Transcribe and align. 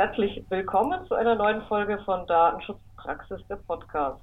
herzlich 0.00 0.42
willkommen 0.48 1.06
zu 1.08 1.14
einer 1.14 1.34
neuen 1.34 1.60
Folge 1.64 1.98
von 2.06 2.26
Datenschutzpraxis 2.26 3.46
der 3.50 3.56
Podcast. 3.56 4.18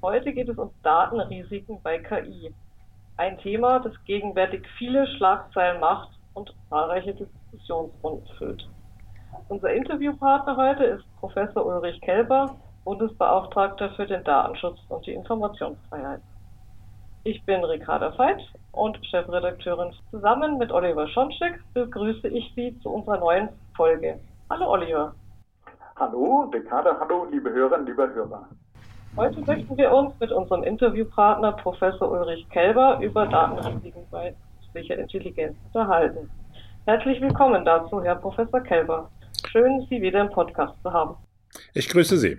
Heute 0.00 0.32
geht 0.32 0.48
es 0.48 0.56
um 0.56 0.70
Datenrisiken 0.82 1.78
bei 1.82 1.98
KI. 1.98 2.54
Ein 3.18 3.36
Thema, 3.36 3.80
das 3.80 3.92
gegenwärtig 4.06 4.66
viele 4.78 5.06
Schlagzeilen 5.18 5.78
macht 5.78 6.08
und 6.32 6.54
zahlreiche 6.70 7.12
Diskussionsrunden 7.12 8.26
füllt. 8.38 8.66
Unser 9.50 9.74
Interviewpartner 9.74 10.56
heute 10.56 10.84
ist 10.84 11.04
Professor 11.20 11.66
Ulrich 11.66 12.00
Kelber, 12.00 12.56
Bundesbeauftragter 12.86 13.90
für 13.96 14.06
den 14.06 14.24
Datenschutz 14.24 14.78
und 14.88 15.04
die 15.06 15.12
Informationsfreiheit. 15.12 16.22
Ich 17.24 17.44
bin 17.44 17.62
Ricarda 17.62 18.16
Veit 18.16 18.40
und 18.72 18.98
Chefredakteurin. 19.04 19.92
Zusammen 20.10 20.56
mit 20.56 20.72
Oliver 20.72 21.06
Schonczyk 21.08 21.62
begrüße 21.74 22.28
ich 22.28 22.50
Sie 22.56 22.80
zu 22.80 22.88
unserer 22.88 23.18
neuen 23.18 23.50
Folge. 23.76 24.18
Hallo 24.50 24.72
Oliver. 24.72 25.14
Hallo 25.96 26.50
Ricarda, 26.52 26.98
hallo 27.00 27.26
liebe 27.30 27.50
Hörerinnen, 27.50 27.86
liebe 27.86 28.12
Hörer. 28.12 28.46
Heute 29.16 29.40
möchten 29.40 29.74
wir 29.78 29.90
uns 29.90 30.12
mit 30.20 30.30
unserem 30.32 30.62
Interviewpartner 30.62 31.52
Professor 31.52 32.10
Ulrich 32.10 32.46
Kelber 32.50 33.00
über 33.00 33.26
Datenrisiken 33.26 34.02
bei 34.10 34.34
künstlicher 34.60 34.98
Intelligenz 34.98 35.56
unterhalten. 35.72 36.30
Herzlich 36.84 37.22
willkommen 37.22 37.64
dazu, 37.64 38.02
Herr 38.02 38.16
Professor 38.16 38.60
Kelber. 38.60 39.10
Schön, 39.50 39.86
Sie 39.88 40.02
wieder 40.02 40.20
im 40.20 40.30
Podcast 40.30 40.74
zu 40.82 40.92
haben. 40.92 41.16
Ich 41.72 41.88
grüße 41.88 42.18
Sie. 42.18 42.38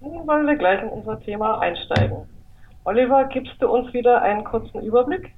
Nun 0.00 0.26
wollen 0.26 0.48
wir 0.48 0.56
gleich 0.56 0.82
in 0.82 0.88
unser 0.88 1.20
Thema 1.20 1.60
einsteigen. 1.60 2.28
Oliver, 2.84 3.26
gibst 3.26 3.62
du 3.62 3.68
uns 3.68 3.92
wieder 3.92 4.20
einen 4.22 4.42
kurzen 4.42 4.82
Überblick? 4.82 5.32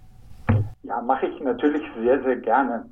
Ja, 0.83 1.03
mache 1.03 1.27
ich 1.27 1.41
natürlich 1.41 1.83
sehr, 2.01 2.23
sehr 2.23 2.37
gerne. 2.37 2.87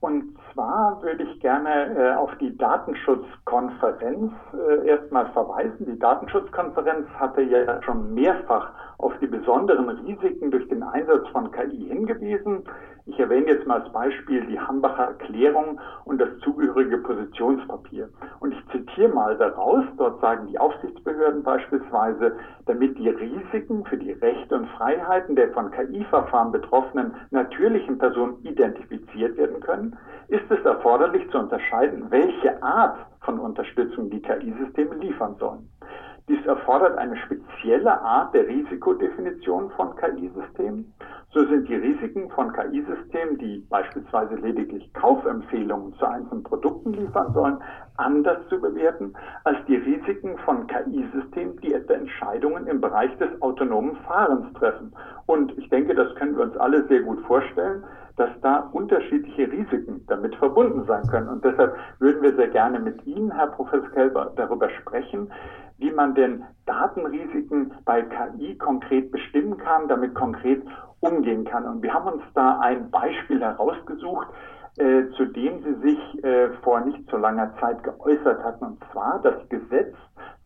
Und 0.00 0.36
zwar 0.60 1.02
würde 1.02 1.22
ich 1.22 1.40
gerne 1.40 1.96
äh, 1.96 2.14
auf 2.16 2.30
die 2.38 2.56
Datenschutzkonferenz 2.58 4.30
äh, 4.52 4.86
erstmal 4.86 5.26
verweisen. 5.32 5.86
Die 5.86 5.98
Datenschutzkonferenz 5.98 7.06
hatte 7.18 7.40
ja 7.40 7.82
schon 7.82 8.12
mehrfach 8.12 8.68
auf 8.98 9.14
die 9.22 9.26
besonderen 9.26 9.88
Risiken 9.88 10.50
durch 10.50 10.68
den 10.68 10.82
Einsatz 10.82 11.26
von 11.28 11.50
KI 11.50 11.86
hingewiesen. 11.88 12.64
Ich 13.06 13.18
erwähne 13.18 13.46
jetzt 13.46 13.66
mal 13.66 13.80
als 13.80 13.90
Beispiel 13.92 14.44
die 14.46 14.60
Hambacher 14.60 15.04
Erklärung 15.04 15.80
und 16.04 16.20
das 16.20 16.28
zugehörige 16.44 16.98
Positionspapier. 16.98 18.10
Und 18.40 18.52
ich 18.52 18.68
zitiere 18.70 19.08
mal 19.08 19.36
daraus, 19.38 19.84
dort 19.96 20.20
sagen 20.20 20.46
die 20.48 20.58
Aufsichtsbehörden 20.58 21.42
beispielsweise, 21.42 22.36
damit 22.66 22.98
die 22.98 23.08
Risiken 23.08 23.84
für 23.86 23.96
die 23.96 24.12
Rechte 24.12 24.54
und 24.54 24.68
Freiheiten 24.76 25.34
der 25.34 25.50
von 25.52 25.70
KI-Verfahren 25.70 26.52
betroffenen 26.52 27.14
natürlichen 27.30 27.96
Personen 27.98 28.36
identifiziert 28.42 29.36
werden 29.38 29.60
können, 29.60 29.96
ist 30.28 30.49
es 30.50 30.64
erforderlich 30.64 31.28
zu 31.30 31.38
unterscheiden, 31.38 32.10
welche 32.10 32.62
Art 32.62 32.98
von 33.20 33.38
Unterstützung 33.38 34.10
die 34.10 34.20
KI-Systeme 34.20 34.94
liefern 34.96 35.36
sollen. 35.38 35.68
Dies 36.30 36.46
erfordert 36.46 36.96
eine 36.96 37.16
spezielle 37.16 38.00
Art 38.02 38.32
der 38.34 38.46
Risikodefinition 38.46 39.68
von 39.70 39.96
KI-Systemen. 39.96 40.94
So 41.32 41.44
sind 41.46 41.68
die 41.68 41.74
Risiken 41.74 42.30
von 42.30 42.52
KI-Systemen, 42.52 43.38
die 43.38 43.66
beispielsweise 43.68 44.36
lediglich 44.36 44.92
Kaufempfehlungen 44.92 45.92
zu 45.94 46.06
einzelnen 46.06 46.44
Produkten 46.44 46.92
liefern 46.92 47.32
sollen, 47.32 47.58
anders 47.96 48.38
zu 48.48 48.60
bewerten 48.60 49.12
als 49.42 49.58
die 49.66 49.76
Risiken 49.76 50.38
von 50.44 50.68
KI-Systemen, 50.68 51.60
die 51.62 51.74
etwa 51.74 51.94
Entscheidungen 51.94 52.68
im 52.68 52.80
Bereich 52.80 53.16
des 53.18 53.42
autonomen 53.42 53.96
Fahrens 54.06 54.52
treffen. 54.54 54.92
Und 55.26 55.56
ich 55.58 55.68
denke, 55.68 55.94
das 55.94 56.14
können 56.14 56.36
wir 56.36 56.44
uns 56.44 56.56
alle 56.56 56.86
sehr 56.86 57.00
gut 57.00 57.20
vorstellen, 57.26 57.84
dass 58.20 58.38
da 58.42 58.68
unterschiedliche 58.72 59.50
Risiken 59.50 60.04
damit 60.06 60.36
verbunden 60.36 60.84
sein 60.86 61.06
können. 61.06 61.28
Und 61.28 61.42
deshalb 61.42 61.74
würden 62.00 62.20
wir 62.20 62.36
sehr 62.36 62.48
gerne 62.48 62.78
mit 62.78 63.06
Ihnen, 63.06 63.30
Herr 63.30 63.46
Professor 63.46 63.88
Kelber, 63.92 64.30
darüber 64.36 64.68
sprechen, 64.68 65.32
wie 65.78 65.90
man 65.90 66.14
denn 66.14 66.44
Datenrisiken 66.66 67.72
bei 67.86 68.02
KI 68.02 68.58
konkret 68.58 69.10
bestimmen 69.10 69.56
kann, 69.56 69.88
damit 69.88 70.14
konkret 70.14 70.62
umgehen 71.00 71.44
kann. 71.46 71.64
Und 71.64 71.82
wir 71.82 71.94
haben 71.94 72.12
uns 72.12 72.22
da 72.34 72.60
ein 72.60 72.90
Beispiel 72.90 73.40
herausgesucht, 73.40 74.28
äh, 74.76 75.04
zu 75.16 75.24
dem 75.24 75.62
Sie 75.62 75.74
sich 75.80 76.22
äh, 76.22 76.50
vor 76.62 76.80
nicht 76.80 77.08
so 77.10 77.16
langer 77.16 77.54
Zeit 77.58 77.82
geäußert 77.82 78.44
hatten, 78.44 78.64
und 78.66 78.84
zwar 78.92 79.18
das 79.22 79.48
Gesetz 79.48 79.96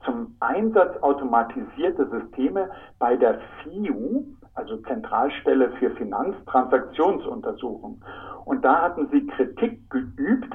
zum 0.04 0.36
Einsatz 0.38 1.02
automatisierter 1.02 2.06
Systeme 2.06 2.70
bei 3.00 3.16
der 3.16 3.40
FIU, 3.64 4.26
also 4.54 4.78
Zentralstelle 4.78 5.70
für 5.78 5.90
Finanztransaktionsuntersuchung. 5.90 8.02
Und 8.44 8.64
da 8.64 8.82
hatten 8.82 9.08
Sie 9.10 9.26
Kritik 9.26 9.90
geübt 9.90 10.54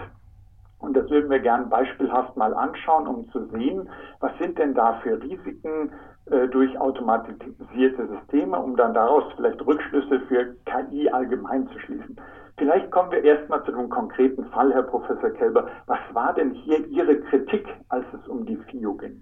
und 0.80 0.96
das 0.96 1.10
würden 1.10 1.30
wir 1.30 1.40
gern 1.40 1.70
beispielhaft 1.70 2.38
mal 2.38 2.54
anschauen, 2.54 3.08
um 3.08 3.30
zu 3.32 3.46
sehen, 3.48 3.90
was 4.22 4.32
sind 4.40 4.58
denn 4.58 4.74
da 4.74 4.94
für 5.04 5.22
Risiken 5.22 5.92
äh, 6.26 6.48
durch 6.48 6.80
automatisierte 6.80 8.08
Systeme, 8.08 8.58
um 8.58 8.78
dann 8.78 8.94
daraus 8.94 9.26
vielleicht 9.36 9.66
Rückschlüsse 9.66 10.22
für 10.22 10.56
KI 10.66 11.10
allgemein 11.10 11.68
zu 11.68 11.80
schließen. 11.80 12.16
Vielleicht 12.58 12.92
kommen 12.92 13.12
wir 13.12 13.24
erstmal 13.24 13.64
zu 13.64 13.74
einem 13.74 13.90
konkreten 13.90 14.46
Fall, 14.48 14.74
Herr 14.74 14.84
Professor 14.84 15.30
Kelber. 15.31 15.68
Was 15.86 16.00
war 16.14 16.34
denn 16.34 16.52
hier 16.52 16.86
Ihre 16.88 17.20
Kritik, 17.22 17.68
als 17.90 18.06
es 18.14 18.28
um 18.28 18.46
die 18.46 18.58
FIO 18.58 18.94
ging? 18.96 19.22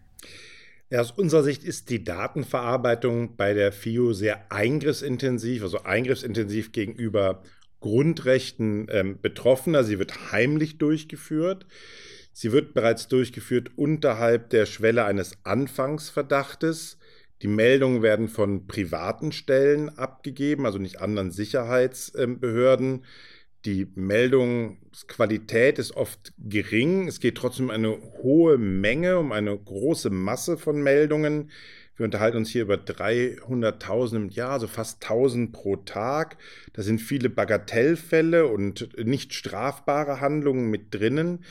Ja, 0.90 1.02
aus 1.02 1.12
unserer 1.12 1.44
Sicht 1.44 1.66
ist 1.66 1.90
die 1.90 2.06
Datenverarbeitung 2.06 3.36
bei 3.36 3.54
der 3.54 3.74
FIO 3.74 4.14
sehr 4.14 4.50
eingriffsintensiv, 4.54 5.64
also 5.64 5.84
eingriffsintensiv 5.84 6.72
gegenüber 6.72 7.44
Grundrechten 7.82 8.88
ähm, 8.90 9.20
Betroffener. 9.22 9.84
Sie 9.84 10.00
wird 10.00 10.32
heimlich 10.32 10.78
durchgeführt. 10.78 11.66
Sie 12.32 12.54
wird 12.54 12.74
bereits 12.74 13.10
durchgeführt 13.10 13.72
unterhalb 13.76 14.50
der 14.50 14.66
Schwelle 14.66 15.04
eines 15.04 15.38
Anfangsverdachtes. 15.44 16.98
Die 17.42 17.48
Meldungen 17.48 18.02
werden 18.02 18.30
von 18.30 18.66
privaten 18.66 19.34
Stellen 19.34 19.90
abgegeben, 19.90 20.66
also 20.66 20.80
nicht 20.80 21.02
anderen 21.02 21.32
Sicherheitsbehörden. 21.32 23.04
Die 23.68 23.86
Meldungsqualität 23.96 25.78
ist 25.78 25.98
oft 25.98 26.32
gering. 26.40 27.10
Es 27.10 27.20
geht 27.20 27.36
trotzdem 27.36 27.66
um 27.66 27.72
eine 27.72 27.98
hohe 28.24 28.58
Menge, 28.58 29.20
um 29.20 29.34
eine 29.34 29.58
große 29.58 30.10
Masse 30.10 30.58
von 30.58 30.82
Meldungen. 30.82 31.52
Wir 31.98 32.06
unterhalten 32.06 32.38
uns 32.38 32.50
hier 32.50 32.62
über 32.62 32.76
300.000 32.76 34.16
im 34.16 34.30
Jahr, 34.30 34.52
also 34.52 34.68
fast 34.68 35.04
1000 35.04 35.52
pro 35.52 35.76
Tag. 35.76 36.38
Da 36.72 36.82
sind 36.82 37.02
viele 37.02 37.30
Bagatellfälle 37.30 38.48
und 38.48 38.88
nicht 39.06 39.34
strafbare 39.34 40.22
Handlungen 40.22 40.70
mit 40.72 40.94
drinnen. 40.94 41.44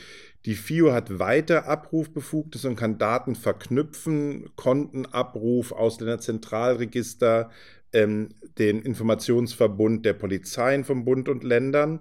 Die 0.45 0.55
FIO 0.55 0.93
hat 0.93 1.19
weiter 1.19 1.67
Abrufbefugnis 1.67 2.65
und 2.65 2.77
kann 2.77 2.97
Daten 2.97 3.35
verknüpfen, 3.35 4.49
Kontenabruf, 4.55 5.71
Ausländerzentralregister, 5.71 7.51
ähm, 7.97 8.29
den 8.57 8.81
Informationsverbund 8.81 10.05
der 10.05 10.13
Polizeien 10.13 10.83
vom 10.83 11.05
Bund 11.05 11.29
und 11.29 11.43
Ländern. 11.43 11.99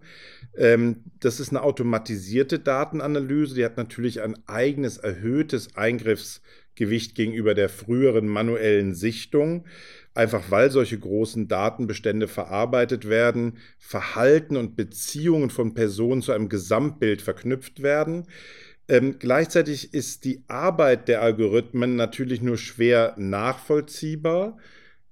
Ähm, 0.56 1.04
das 1.20 1.40
ist 1.40 1.50
eine 1.50 1.62
automatisierte 1.62 2.58
Datenanalyse, 2.58 3.54
die 3.54 3.64
hat 3.64 3.76
natürlich 3.76 4.20
ein 4.20 4.36
eigenes 4.46 4.98
erhöhtes 4.98 5.76
Eingriffs 5.76 6.42
Gewicht 6.74 7.14
gegenüber 7.14 7.54
der 7.54 7.70
früheren 7.70 8.28
manuellen 8.28 8.94
Sichtung, 8.94 9.64
einfach 10.12 10.50
weil 10.50 10.70
solche 10.70 10.98
großen 10.98 11.48
Datenbestände 11.48 12.28
verarbeitet 12.28 13.08
werden, 13.08 13.56
Verhalten 13.78 14.56
und 14.58 14.76
Beziehungen 14.76 15.48
von 15.48 15.72
Personen 15.72 16.20
zu 16.20 16.32
einem 16.32 16.50
Gesamtbild 16.50 17.22
verknüpft 17.22 17.82
werden. 17.82 18.26
Ähm, 18.88 19.18
gleichzeitig 19.18 19.94
ist 19.94 20.24
die 20.24 20.42
Arbeit 20.48 21.08
der 21.08 21.22
Algorithmen 21.22 21.96
natürlich 21.96 22.42
nur 22.42 22.58
schwer 22.58 23.14
nachvollziehbar. 23.16 24.58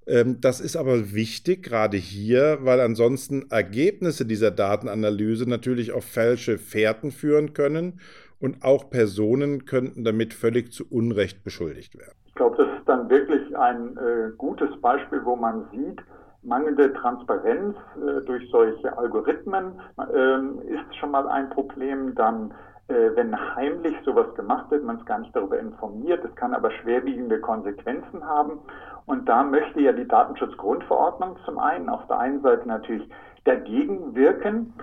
Ähm, 0.07 0.41
das 0.41 0.61
ist 0.61 0.77
aber 0.77 1.15
wichtig, 1.15 1.63
gerade 1.63 1.97
hier, 1.97 2.59
weil 2.63 2.81
ansonsten 2.81 3.47
Ergebnisse 3.51 4.27
dieser 4.27 4.51
Datenanalyse 4.51 5.49
natürlich 5.49 5.93
auf 5.93 6.05
falsche 6.05 6.59
Fährten 6.59 7.11
führen 7.11 7.55
können 7.55 8.01
und 8.41 8.63
auch 8.63 8.91
Personen 8.91 9.65
könnten 9.65 10.05
damit 10.05 10.35
völlig 10.35 10.73
zu 10.73 10.85
Unrecht 10.91 11.45
beschuldigt 11.45 11.99
werden. 11.99 12.15
Ich 12.27 12.35
glaube, 12.35 12.57
das 12.57 12.67
ist 12.79 12.89
dann 12.89 13.09
wirklich 13.09 13.57
ein 13.57 13.97
äh, 13.97 14.31
gutes 14.37 14.69
Beispiel, 14.81 15.25
wo 15.25 15.37
man 15.37 15.65
sieht, 15.71 16.03
mangelnde 16.43 16.93
Transparenz 16.93 17.77
äh, 17.97 18.25
durch 18.27 18.49
solche 18.51 18.97
Algorithmen 18.99 19.81
äh, 19.99 20.73
ist 20.73 20.97
schon 21.01 21.11
mal 21.11 21.27
ein 21.29 21.49
Problem. 21.51 22.15
Dann, 22.15 22.53
wenn 22.89 23.57
heimlich 23.57 23.97
sowas 24.05 24.35
gemacht 24.35 24.71
wird, 24.71 24.85
man 24.85 24.99
es 24.99 25.07
gar 25.07 25.19
nicht 25.19 25.35
darüber 25.35 25.59
informiert, 25.59 26.25
es 26.25 26.35
kann 26.37 26.55
aber 26.55 26.71
schwerwiegende 26.71 27.41
Konsequenzen 27.41 28.27
haben. 28.27 28.59
Und 29.07 29.29
da 29.29 29.43
möchte 29.43 29.81
ja 29.81 29.93
die 29.93 30.07
Datenschutzgrundverordnung 30.07 31.37
zum 31.45 31.59
einen 31.59 31.89
auf 31.89 32.07
der 32.09 32.19
einen 32.19 32.43
Seite 32.43 32.69
natürlich 32.69 33.09
dagegen 33.45 34.15
wirken, 34.15 34.75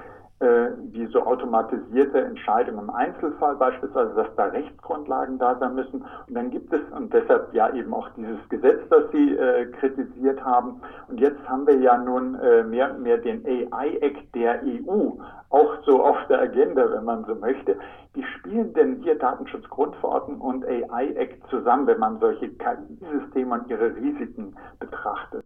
äh, 0.42 0.72
wie 0.92 1.06
so 1.08 1.24
automatisierte 1.24 2.20
Entscheidungen 2.20 2.86
im 2.86 2.90
Einzelfall 2.90 3.56
beispielsweise, 3.56 4.14
dass 4.16 4.36
da 4.36 4.46
Rechtsgrundlagen 4.46 5.38
da 5.38 5.56
sein 5.60 5.76
müssen. 5.76 6.04
Und 6.28 6.34
dann 6.34 6.50
gibt 6.50 6.74
es, 6.74 6.82
und 6.98 7.14
deshalb 7.14 7.54
ja 7.54 7.72
eben 7.74 7.94
auch 7.94 8.10
dieses 8.18 8.50
Gesetz, 8.50 8.82
das 8.90 9.04
Sie 9.12 9.36
äh, 9.36 9.68
kritisiert 9.68 10.44
haben. 10.44 10.82
Und 11.08 11.20
jetzt 11.20 11.48
haben 11.48 11.68
wir 11.68 11.78
ja 11.78 11.98
nun 11.98 12.40
äh, 12.40 12.64
mehr 12.64 12.92
und 12.92 13.04
mehr 13.04 13.18
den 13.18 13.46
AI-Act 13.46 14.34
der 14.34 14.62
EU, 14.64 15.12
auch 15.52 15.84
so 15.86 16.04
auf 16.04 16.18
der 16.28 16.42
Agenda, 16.42 16.92
wenn 16.92 17.06
man 17.06 17.24
so 17.26 17.36
möchte. 17.36 17.78
Wie 18.14 18.24
spielen 18.24 18.74
denn 18.74 18.96
hier 19.04 19.20
Datenschutzgrundverordnung 19.20 20.42
und 20.42 20.66
AI-Act 20.66 21.48
zusammen, 21.50 21.86
wenn 21.86 22.00
man 22.00 22.20
solche 22.20 22.50
KI-Systeme 22.50 23.54
und 23.54 23.70
ihre 23.70 23.96
Risiken 23.96 24.56
betrachtet? 24.80 25.46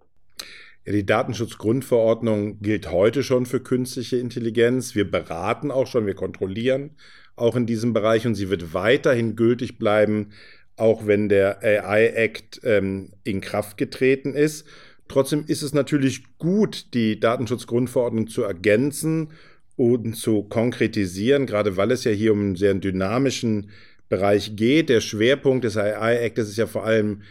Ja, 0.85 0.93
die 0.93 1.05
Datenschutzgrundverordnung 1.05 2.61
gilt 2.61 2.91
heute 2.91 3.23
schon 3.23 3.47
für 3.47 3.59
künstliche 3.59 4.17
Intelligenz. 4.17 4.93
Wir 4.93 5.09
beraten 5.09 5.71
auch 5.71 5.87
schon, 5.87 6.05
wir 6.05 6.13
kontrollieren 6.13 6.91
auch 7.35 7.55
in 7.55 7.65
diesem 7.65 7.91
Bereich 7.91 8.25
und 8.25 8.35
sie 8.35 8.49
wird 8.49 8.73
weiterhin 8.73 9.35
gültig 9.35 9.77
bleiben, 9.77 10.29
auch 10.77 11.07
wenn 11.07 11.27
der 11.27 11.61
AI 11.63 12.07
Act 12.07 12.61
ähm, 12.63 13.11
in 13.23 13.41
Kraft 13.41 13.77
getreten 13.77 14.33
ist. 14.33 14.65
Trotzdem 15.07 15.43
ist 15.47 15.61
es 15.61 15.73
natürlich 15.73 16.37
gut, 16.37 16.93
die 16.93 17.19
Datenschutzgrundverordnung 17.19 18.27
zu 18.27 18.43
ergänzen 18.43 19.31
und 19.75 20.15
zu 20.15 20.43
konkretisieren, 20.43 21.45
gerade 21.45 21.77
weil 21.77 21.91
es 21.91 22.03
ja 22.03 22.11
hier 22.11 22.31
um 22.31 22.39
einen 22.39 22.55
sehr 22.55 22.73
dynamischen 22.73 23.69
Bereich 24.07 24.55
geht. 24.55 24.89
Der 24.89 25.01
Schwerpunkt 25.01 25.65
des 25.65 25.77
AI 25.77 26.25
Actes 26.25 26.49
ist 26.49 26.57
ja 26.57 26.67
vor 26.67 26.85
allem 26.85 27.21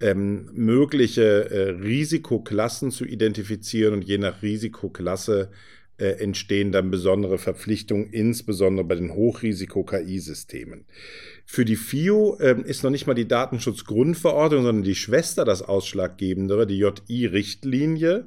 ähm, 0.00 0.50
mögliche 0.52 1.50
äh, 1.50 1.70
Risikoklassen 1.70 2.90
zu 2.90 3.04
identifizieren 3.04 3.94
und 3.94 4.04
je 4.04 4.18
nach 4.18 4.42
Risikoklasse 4.42 5.50
äh, 5.96 6.06
entstehen 6.20 6.72
dann 6.72 6.90
besondere 6.90 7.38
Verpflichtungen, 7.38 8.10
insbesondere 8.10 8.84
bei 8.84 8.96
den 8.96 9.14
Hochrisiko-KI-Systemen. 9.14 10.86
Für 11.46 11.64
die 11.64 11.76
FIO 11.76 12.36
äh, 12.40 12.60
ist 12.64 12.82
noch 12.82 12.90
nicht 12.90 13.06
mal 13.06 13.14
die 13.14 13.28
Datenschutzgrundverordnung, 13.28 14.64
sondern 14.64 14.84
die 14.84 14.96
Schwester 14.96 15.44
das 15.44 15.62
Ausschlaggebendere, 15.62 16.66
die 16.66 16.78
JI-Richtlinie, 16.78 18.26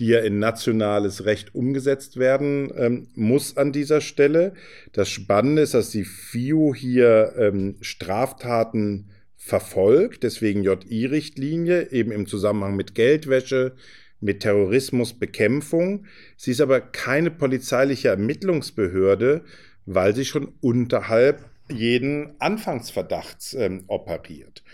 die 0.00 0.08
ja 0.08 0.20
in 0.20 0.38
nationales 0.38 1.24
Recht 1.24 1.54
umgesetzt 1.54 2.16
werden 2.18 2.72
ähm, 2.76 3.08
muss 3.14 3.56
an 3.56 3.72
dieser 3.72 4.00
Stelle. 4.00 4.54
Das 4.92 5.08
Spannende 5.08 5.62
ist, 5.62 5.74
dass 5.74 5.90
die 5.90 6.04
FIO 6.04 6.74
hier 6.74 7.34
ähm, 7.38 7.76
Straftaten 7.80 9.10
verfolgt, 9.46 10.24
deswegen 10.24 10.64
JI-Richtlinie, 10.64 11.92
eben 11.92 12.10
im 12.10 12.26
Zusammenhang 12.26 12.74
mit 12.74 12.96
Geldwäsche, 12.96 13.76
mit 14.18 14.40
Terrorismusbekämpfung. 14.40 16.06
Sie 16.36 16.50
ist 16.50 16.60
aber 16.60 16.80
keine 16.80 17.30
polizeiliche 17.30 18.08
Ermittlungsbehörde, 18.08 19.44
weil 19.84 20.16
sie 20.16 20.24
schon 20.24 20.52
unterhalb 20.60 21.48
jeden 21.70 22.34
Anfangsverdachts 22.40 23.54
ähm, 23.54 23.84
operiert. 23.86 24.64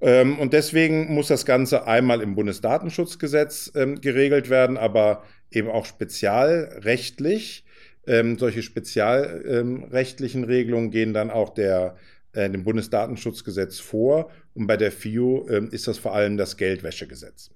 Ähm, 0.00 0.36
und 0.40 0.52
deswegen 0.52 1.14
muss 1.14 1.28
das 1.28 1.46
Ganze 1.46 1.86
einmal 1.86 2.20
im 2.20 2.34
Bundesdatenschutzgesetz 2.34 3.70
ähm, 3.76 4.00
geregelt 4.00 4.50
werden, 4.50 4.76
aber 4.76 5.22
eben 5.52 5.68
auch 5.68 5.86
spezialrechtlich. 5.86 7.64
Ähm, 8.04 8.36
solche 8.36 8.64
spezialrechtlichen 8.64 10.42
Regelungen 10.42 10.90
gehen 10.90 11.14
dann 11.14 11.30
auch 11.30 11.54
der 11.54 11.94
äh, 12.38 12.48
dem 12.48 12.64
Bundesdatenschutzgesetz 12.64 13.80
vor 13.80 14.30
und 14.54 14.66
bei 14.66 14.76
der 14.76 14.92
FIO 14.92 15.46
äh, 15.48 15.64
ist 15.72 15.88
das 15.88 15.98
vor 15.98 16.14
allem 16.14 16.36
das 16.36 16.56
Geldwäschegesetz. 16.56 17.50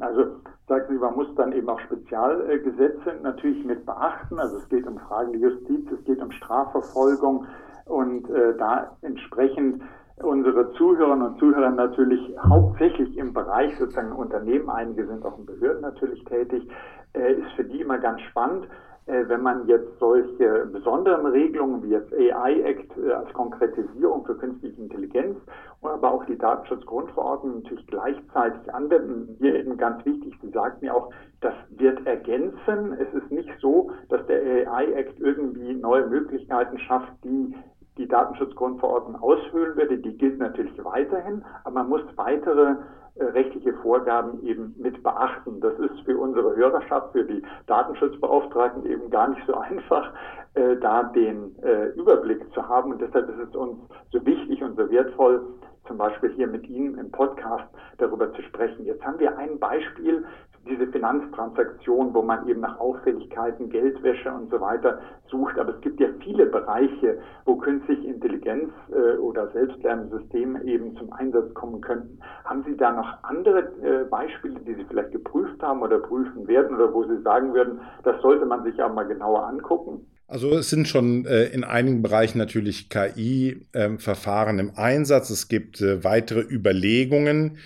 Also 0.00 0.36
sagen 0.68 0.84
Sie, 0.88 0.94
man 0.94 1.14
muss 1.14 1.34
dann 1.36 1.52
eben 1.52 1.68
auch 1.68 1.80
Spezialgesetze 1.80 3.14
natürlich 3.22 3.62
mit 3.64 3.84
beachten. 3.84 4.38
Also 4.38 4.56
es 4.56 4.68
geht 4.70 4.86
um 4.86 4.98
Fragen 4.98 5.32
der 5.32 5.50
Justiz, 5.50 5.86
es 5.92 6.04
geht 6.04 6.20
um 6.22 6.32
Strafverfolgung 6.32 7.46
und 7.84 8.28
äh, 8.30 8.56
da 8.56 8.96
entsprechend 9.02 9.82
unsere 10.16 10.72
Zuhörerinnen 10.74 11.26
und 11.26 11.38
Zuhörer 11.38 11.70
natürlich 11.70 12.20
hauptsächlich 12.38 13.16
im 13.18 13.34
Bereich 13.34 13.76
sozusagen 13.78 14.12
Unternehmen, 14.12 14.70
einige 14.70 15.06
sind 15.06 15.24
auch 15.24 15.38
in 15.38 15.46
Behörden 15.46 15.82
natürlich 15.82 16.24
tätig, 16.24 16.68
äh, 17.12 17.34
ist 17.34 17.52
für 17.56 17.64
die 17.64 17.80
immer 17.80 17.98
ganz 17.98 18.20
spannend 18.22 18.66
wenn 19.06 19.42
man 19.42 19.66
jetzt 19.66 19.98
solche 19.98 20.66
besonderen 20.66 21.26
Regelungen 21.26 21.82
wie 21.82 21.90
jetzt 21.90 22.12
AI 22.12 22.60
Act 22.62 22.96
äh, 22.98 23.12
als 23.12 23.32
Konkretisierung 23.32 24.24
für 24.24 24.36
künstliche 24.36 24.80
Intelligenz, 24.80 25.36
aber 25.82 26.12
auch 26.12 26.24
die 26.26 26.38
Datenschutzgrundverordnung 26.38 27.62
natürlich 27.62 27.86
gleichzeitig 27.88 28.72
anwenden. 28.72 29.36
Hier 29.38 29.56
eben 29.56 29.76
ganz 29.76 30.04
wichtig, 30.04 30.34
Sie 30.40 30.50
sagten 30.50 30.84
ja 30.84 30.94
auch, 30.94 31.10
das 31.40 31.54
wird 31.70 32.06
ergänzen. 32.06 32.92
Es 32.92 33.12
ist 33.12 33.30
nicht 33.32 33.50
so, 33.60 33.90
dass 34.08 34.24
der 34.26 34.70
AI 34.70 34.92
Act 34.92 35.18
irgendwie 35.18 35.74
neue 35.74 36.06
Möglichkeiten 36.06 36.78
schafft, 36.78 37.12
die 37.24 37.54
die 37.98 38.08
Datenschutzgrundverordnung 38.08 39.20
aushöhlen 39.20 39.76
würde. 39.76 39.98
Die 39.98 40.16
gilt 40.16 40.38
natürlich 40.38 40.72
weiterhin, 40.84 41.44
aber 41.64 41.80
man 41.80 41.88
muss 41.88 42.02
weitere 42.16 42.76
äh, 43.14 43.24
rechtliche 43.24 43.74
Vorgaben 43.74 44.42
eben 44.42 44.74
mit 44.78 45.02
beachten. 45.02 45.60
Das 45.60 45.78
ist 45.78 46.00
für 46.04 46.16
unsere 46.16 46.56
Hörerschaft, 46.56 47.12
für 47.12 47.24
die 47.24 47.42
Datenschutzbeauftragten 47.66 48.86
eben 48.86 49.10
gar 49.10 49.28
nicht 49.28 49.42
so 49.46 49.54
einfach, 49.58 50.10
äh, 50.54 50.76
da 50.76 51.04
den 51.04 51.54
äh, 51.62 51.88
Überblick 51.88 52.42
zu 52.54 52.66
haben. 52.66 52.92
Und 52.92 53.02
deshalb 53.02 53.28
ist 53.28 53.48
es 53.48 53.54
uns 53.54 53.78
so 54.10 54.24
wichtig 54.24 54.62
und 54.62 54.76
so 54.76 54.90
wertvoll, 54.90 55.42
zum 55.86 55.98
Beispiel 55.98 56.30
hier 56.30 56.46
mit 56.46 56.66
Ihnen 56.68 56.96
im 56.96 57.10
Podcast 57.10 57.64
darüber 57.98 58.32
zu 58.32 58.42
sprechen. 58.42 58.86
Jetzt 58.86 59.04
haben 59.04 59.18
wir 59.18 59.36
ein 59.36 59.58
Beispiel 59.58 60.24
diese 60.68 60.86
Finanztransaktion, 60.86 62.14
wo 62.14 62.22
man 62.22 62.48
eben 62.48 62.60
nach 62.60 62.78
Auffälligkeiten, 62.78 63.68
Geldwäsche 63.70 64.30
und 64.32 64.50
so 64.50 64.60
weiter 64.60 65.00
sucht. 65.30 65.58
Aber 65.58 65.74
es 65.74 65.80
gibt 65.80 66.00
ja 66.00 66.08
viele 66.22 66.46
Bereiche, 66.46 67.18
wo 67.44 67.56
künstliche 67.56 68.06
Intelligenz 68.06 68.70
äh, 68.90 69.16
oder 69.18 69.50
selbstlernende 69.52 70.18
Systeme 70.18 70.62
eben 70.64 70.96
zum 70.96 71.12
Einsatz 71.12 71.52
kommen 71.54 71.80
könnten. 71.80 72.18
Haben 72.44 72.64
Sie 72.66 72.76
da 72.76 72.92
noch 72.92 73.22
andere 73.24 73.72
äh, 73.82 74.04
Beispiele, 74.08 74.60
die 74.60 74.74
Sie 74.74 74.84
vielleicht 74.84 75.12
geprüft 75.12 75.60
haben 75.62 75.82
oder 75.82 75.98
prüfen 75.98 76.46
werden 76.46 76.76
oder 76.76 76.92
wo 76.94 77.04
Sie 77.04 77.20
sagen 77.22 77.54
würden, 77.54 77.80
das 78.04 78.20
sollte 78.22 78.46
man 78.46 78.62
sich 78.64 78.80
auch 78.82 78.92
mal 78.94 79.06
genauer 79.06 79.46
angucken? 79.46 80.06
Also 80.32 80.50
es 80.56 80.70
sind 80.70 80.88
schon 80.88 81.26
äh, 81.26 81.44
in 81.46 81.62
einigen 81.62 82.00
Bereichen 82.00 82.38
natürlich 82.38 82.88
KI-Verfahren 82.88 84.58
ähm, 84.58 84.68
im 84.68 84.72
Einsatz. 84.76 85.28
Es 85.28 85.48
gibt 85.48 85.82
äh, 85.82 86.04
weitere 86.04 86.40
Überlegungen, 86.40 87.58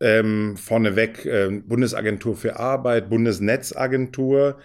ähm, 0.00 0.56
vorneweg 0.56 1.24
äh, 1.24 1.62
Bundesagentur 1.66 2.36
für 2.36 2.58
Arbeit, 2.58 3.10
Bundesnetzagentur 3.10 4.58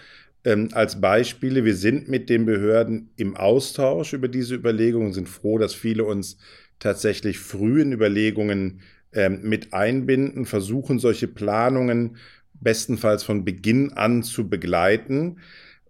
ähm, 0.43 0.69
als 0.73 0.99
Beispiele. 0.99 1.65
Wir 1.65 1.75
sind 1.75 2.07
mit 2.07 2.29
den 2.29 2.45
Behörden 2.45 3.09
im 3.17 3.35
Austausch 3.35 4.13
über 4.13 4.27
diese 4.27 4.55
Überlegungen, 4.55 5.13
sind 5.13 5.29
froh, 5.29 5.57
dass 5.57 5.73
viele 5.73 6.03
uns 6.03 6.37
tatsächlich 6.79 7.39
früh 7.39 7.81
in 7.81 7.91
Überlegungen 7.91 8.81
ähm, 9.13 9.41
mit 9.43 9.73
einbinden, 9.73 10.45
versuchen 10.45 10.99
solche 10.99 11.27
Planungen 11.27 12.17
bestenfalls 12.53 13.23
von 13.23 13.45
Beginn 13.45 13.93
an 13.93 14.23
zu 14.23 14.49
begleiten 14.49 15.37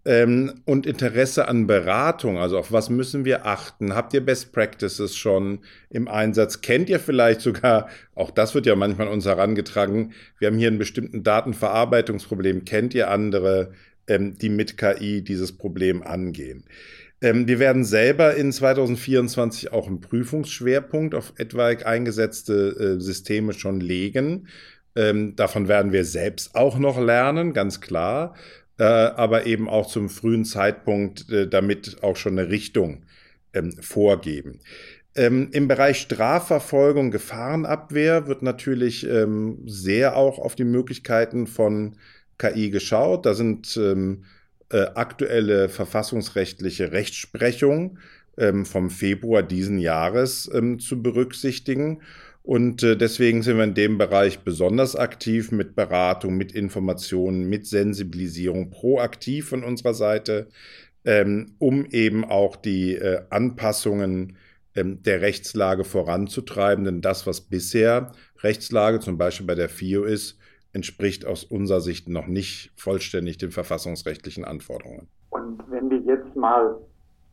ähm, 0.04 0.62
und 0.64 0.86
Interesse 0.86 1.48
an 1.48 1.66
Beratung, 1.66 2.38
also 2.38 2.58
auf 2.58 2.72
was 2.72 2.88
müssen 2.88 3.24
wir 3.24 3.46
achten? 3.46 3.94
Habt 3.94 4.14
ihr 4.14 4.24
Best 4.24 4.52
Practices 4.52 5.16
schon 5.16 5.60
im 5.90 6.08
Einsatz? 6.08 6.62
Kennt 6.62 6.88
ihr 6.88 7.00
vielleicht 7.00 7.40
sogar, 7.42 7.88
auch 8.14 8.30
das 8.30 8.54
wird 8.54 8.66
ja 8.66 8.76
manchmal 8.76 9.08
uns 9.08 9.26
herangetragen, 9.26 10.12
wir 10.38 10.48
haben 10.48 10.58
hier 10.58 10.68
einen 10.68 10.78
bestimmten 10.78 11.22
Datenverarbeitungsproblem, 11.22 12.64
kennt 12.64 12.94
ihr 12.94 13.10
andere, 13.10 13.72
ähm, 14.06 14.38
die 14.38 14.48
mit 14.48 14.78
KI 14.78 15.22
dieses 15.22 15.52
Problem 15.56 16.02
angehen? 16.02 16.64
Ähm, 17.22 17.46
wir 17.46 17.58
werden 17.58 17.84
selber 17.84 18.34
in 18.34 18.52
2024 18.52 19.72
auch 19.72 19.86
einen 19.86 20.00
Prüfungsschwerpunkt 20.00 21.14
auf 21.14 21.34
etwaig 21.36 21.84
eingesetzte 21.84 22.96
äh, 22.96 23.00
Systeme 23.00 23.52
schon 23.52 23.80
legen. 23.80 24.48
Ähm, 24.96 25.36
davon 25.36 25.68
werden 25.68 25.92
wir 25.92 26.04
selbst 26.04 26.54
auch 26.54 26.78
noch 26.78 26.98
lernen, 26.98 27.52
ganz 27.52 27.80
klar. 27.80 28.34
Äh, 28.80 28.84
aber 28.84 29.44
eben 29.44 29.68
auch 29.68 29.86
zum 29.86 30.08
frühen 30.08 30.46
Zeitpunkt 30.46 31.28
äh, 31.28 31.46
damit 31.46 32.02
auch 32.02 32.16
schon 32.16 32.38
eine 32.38 32.48
Richtung 32.48 33.02
ähm, 33.52 33.72
vorgeben. 33.72 34.60
Ähm, 35.14 35.50
Im 35.52 35.68
Bereich 35.68 35.98
Strafverfolgung, 35.98 37.10
Gefahrenabwehr 37.10 38.26
wird 38.26 38.40
natürlich 38.40 39.06
ähm, 39.06 39.58
sehr 39.66 40.16
auch 40.16 40.38
auf 40.38 40.54
die 40.54 40.64
Möglichkeiten 40.64 41.46
von 41.46 41.96
KI 42.38 42.70
geschaut. 42.70 43.26
Da 43.26 43.34
sind 43.34 43.76
äh, 43.76 44.16
aktuelle 44.94 45.68
verfassungsrechtliche 45.68 46.90
Rechtsprechung 46.90 47.98
ähm, 48.38 48.64
vom 48.64 48.88
Februar 48.88 49.42
diesen 49.42 49.78
Jahres 49.78 50.50
zu 50.78 51.02
berücksichtigen. 51.02 52.00
Und 52.42 52.82
äh, 52.82 52.96
deswegen 52.96 53.42
sind 53.42 53.58
wir 53.58 53.64
in 53.64 53.74
dem 53.74 53.98
Bereich 53.98 54.40
besonders 54.40 54.96
aktiv 54.96 55.52
mit 55.52 55.76
Beratung, 55.76 56.36
mit 56.36 56.52
Informationen, 56.52 57.48
mit 57.48 57.66
Sensibilisierung, 57.66 58.70
proaktiv 58.70 59.50
von 59.50 59.62
unserer 59.62 59.94
Seite, 59.94 60.48
ähm, 61.04 61.54
um 61.58 61.86
eben 61.86 62.24
auch 62.24 62.56
die 62.56 62.94
äh, 62.94 63.22
Anpassungen 63.30 64.36
ähm, 64.74 65.02
der 65.02 65.20
Rechtslage 65.20 65.84
voranzutreiben. 65.84 66.84
Denn 66.84 67.00
das, 67.02 67.26
was 67.26 67.42
bisher 67.42 68.12
Rechtslage 68.42 69.00
zum 69.00 69.18
Beispiel 69.18 69.46
bei 69.46 69.54
der 69.54 69.68
FIO 69.68 70.04
ist, 70.04 70.38
entspricht 70.72 71.26
aus 71.26 71.44
unserer 71.44 71.80
Sicht 71.80 72.08
noch 72.08 72.26
nicht 72.26 72.72
vollständig 72.76 73.38
den 73.38 73.50
verfassungsrechtlichen 73.50 74.44
Anforderungen. 74.44 75.08
Und 75.30 75.62
wenn 75.68 75.90
wir 75.90 75.98
jetzt 75.98 76.34
mal 76.36 76.76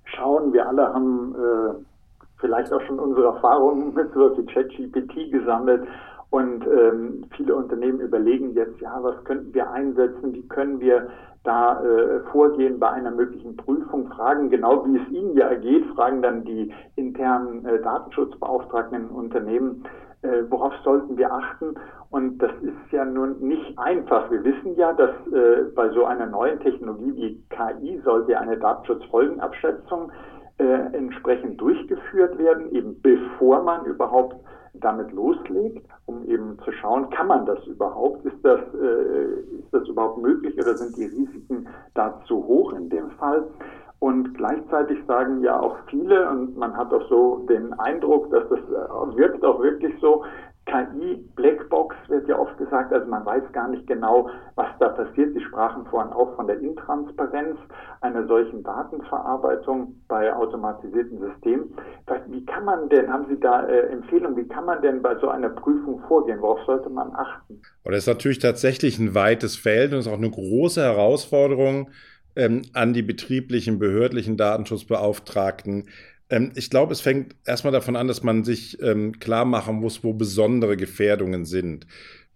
schauen, 0.06 0.54
wir 0.54 0.68
alle 0.68 0.94
haben 0.94 1.36
äh, 1.36 1.97
vielleicht 2.40 2.72
auch 2.74 2.82
schon 2.82 3.00
unsere 3.00 3.28
Erfahrungen 3.28 3.94
mit 3.94 4.14
sowas 4.14 4.38
wie 4.38 4.46
ChatGPT 4.46 5.32
gesammelt 5.32 5.88
und 6.30 6.66
ähm, 6.68 7.26
viele 7.36 7.56
Unternehmen 7.56 8.02
überlegen 8.02 8.54
jetzt, 8.54 8.80
ja, 8.82 8.98
was 9.02 9.24
könnten 9.24 9.54
wir 9.54 9.72
einsetzen, 9.72 10.34
wie 10.34 10.48
können 10.48 10.80
wir 10.80 11.08
da 11.44 11.82
äh, 11.82 12.20
vorgehen 12.32 12.80
bei 12.80 12.90
einer 12.90 13.12
möglichen 13.12 13.56
Prüfung, 13.56 14.10
fragen 14.10 14.50
genau, 14.50 14.86
wie 14.86 14.98
es 14.98 15.10
ihnen 15.10 15.38
ja 15.38 15.54
geht, 15.54 15.86
fragen 15.96 16.22
dann 16.22 16.44
die 16.44 16.74
internen 16.96 17.66
äh, 17.66 17.82
Datenschutzbeauftragten 17.82 19.04
in 19.04 19.08
Unternehmen, 19.08 19.86
äh, 20.24 20.44
worauf 20.50 20.74
sollten 20.84 21.18
wir 21.18 21.32
achten? 21.32 21.76
Und 22.10 22.40
das 22.40 22.52
ist 22.62 22.92
ja 22.92 23.06
nun 23.06 23.40
nicht 23.40 23.78
einfach. 23.80 24.30
Wir 24.30 24.44
wissen 24.44 24.76
ja, 24.76 24.92
dass 24.94 25.12
äh, 25.32 25.64
bei 25.76 25.90
so 25.92 26.06
einer 26.06 26.26
neuen 26.26 26.60
Technologie 26.60 27.16
wie 27.16 27.44
KI 27.50 28.02
sollte 28.04 28.38
eine 28.38 28.58
Datenschutzfolgenabschätzung 28.58 30.10
äh, 30.10 30.14
entsprechend 30.64 31.60
durchgeführt 31.62 32.38
werden, 32.38 32.72
eben 32.72 33.00
bevor 33.02 33.64
man 33.64 33.86
überhaupt 33.86 34.36
damit 34.74 35.12
loslegt, 35.12 35.86
um 36.06 36.24
eben 36.26 36.58
zu 36.64 36.72
schauen, 36.72 37.10
kann 37.10 37.28
man 37.28 37.46
das 37.46 37.66
überhaupt? 37.66 38.26
Ist 38.26 38.44
das, 38.44 38.60
äh, 38.74 39.60
ist 39.60 39.72
das 39.72 39.88
überhaupt 39.88 40.22
möglich 40.22 40.56
oder 40.56 40.76
sind 40.76 40.96
die 40.98 41.06
Risiken 41.06 41.68
da 41.94 42.22
zu 42.28 42.36
hoch 42.46 42.74
in 42.74 42.90
dem 42.90 43.12
Fall? 43.12 43.48
Und 44.00 44.36
gleichzeitig 44.36 45.00
sagen 45.08 45.42
ja 45.42 45.60
auch 45.60 45.76
viele, 45.88 46.30
und 46.30 46.56
man 46.56 46.76
hat 46.78 46.94
auch 46.94 47.08
so 47.10 47.46
den 47.50 47.74
Eindruck, 47.80 48.30
dass 48.30 48.48
das 48.50 48.60
äh, 48.60 49.18
wirkt 49.18 49.44
auch 49.44 49.62
wirklich 49.62 49.94
so, 50.00 50.24
KI, 50.68 51.16
Blackbox 51.36 51.96
wird 52.10 52.28
ja 52.28 52.38
oft 52.38 52.58
gesagt, 52.58 52.92
also 52.92 53.08
man 53.08 53.26
weiß 53.26 53.44
gar 53.54 53.70
nicht 53.70 53.88
genau, 53.88 54.30
was 54.56 54.68
da 54.80 54.90
passiert. 54.90 55.34
Sie 55.34 55.42
sprachen 55.42 55.86
vorhin 55.86 56.12
auch 56.12 56.36
von 56.36 56.48
der 56.48 56.60
Intransparenz 56.60 57.58
einer 58.02 58.28
solchen 58.28 58.64
Datenverarbeitung 58.64 59.96
bei 60.10 60.34
automatisierten 60.34 61.20
Systemen. 61.20 61.74
Wie 62.28 62.46
kann 62.46 62.66
man 62.66 62.90
denn, 62.90 63.12
haben 63.12 63.28
Sie 63.30 63.40
da 63.40 63.66
äh, 63.66 63.88
Empfehlungen, 63.88 64.38
wie 64.38 64.48
kann 64.48 64.66
man 64.66 64.82
denn 64.82 65.02
bei 65.02 65.18
so 65.20 65.30
einer 65.30 65.50
Prüfung 65.50 66.02
vorgehen? 66.08 66.42
Worauf 66.42 66.60
sollte 66.66 66.90
man 66.90 67.16
achten? 67.16 67.62
Und 67.84 67.92
das 67.92 68.00
ist 68.00 68.08
natürlich 68.08 68.40
tatsächlich 68.40 69.00
ein 69.00 69.16
weites 69.16 69.56
Feld 69.56 69.94
und 69.94 70.00
ist 70.00 70.08
auch 70.08 70.18
eine 70.18 70.30
große 70.30 70.82
Herausforderung 70.82 71.90
ähm, 72.36 72.64
an 72.74 72.94
die 72.94 73.04
betrieblichen, 73.04 73.80
behördlichen 73.80 74.36
Datenschutzbeauftragten, 74.36 75.88
ähm, 76.30 76.52
ich 76.56 76.70
glaube, 76.70 76.94
es 76.94 77.02
fängt 77.02 77.36
erstmal 77.46 77.74
davon 77.74 77.96
an, 77.96 78.08
dass 78.08 78.22
man 78.24 78.44
sich 78.44 78.82
ähm, 78.82 79.20
klar 79.20 79.46
machen 79.46 79.78
muss, 79.78 80.04
wo 80.04 80.14
besondere 80.14 80.78
Gefährdungen 80.78 81.46
sind. 81.46 81.88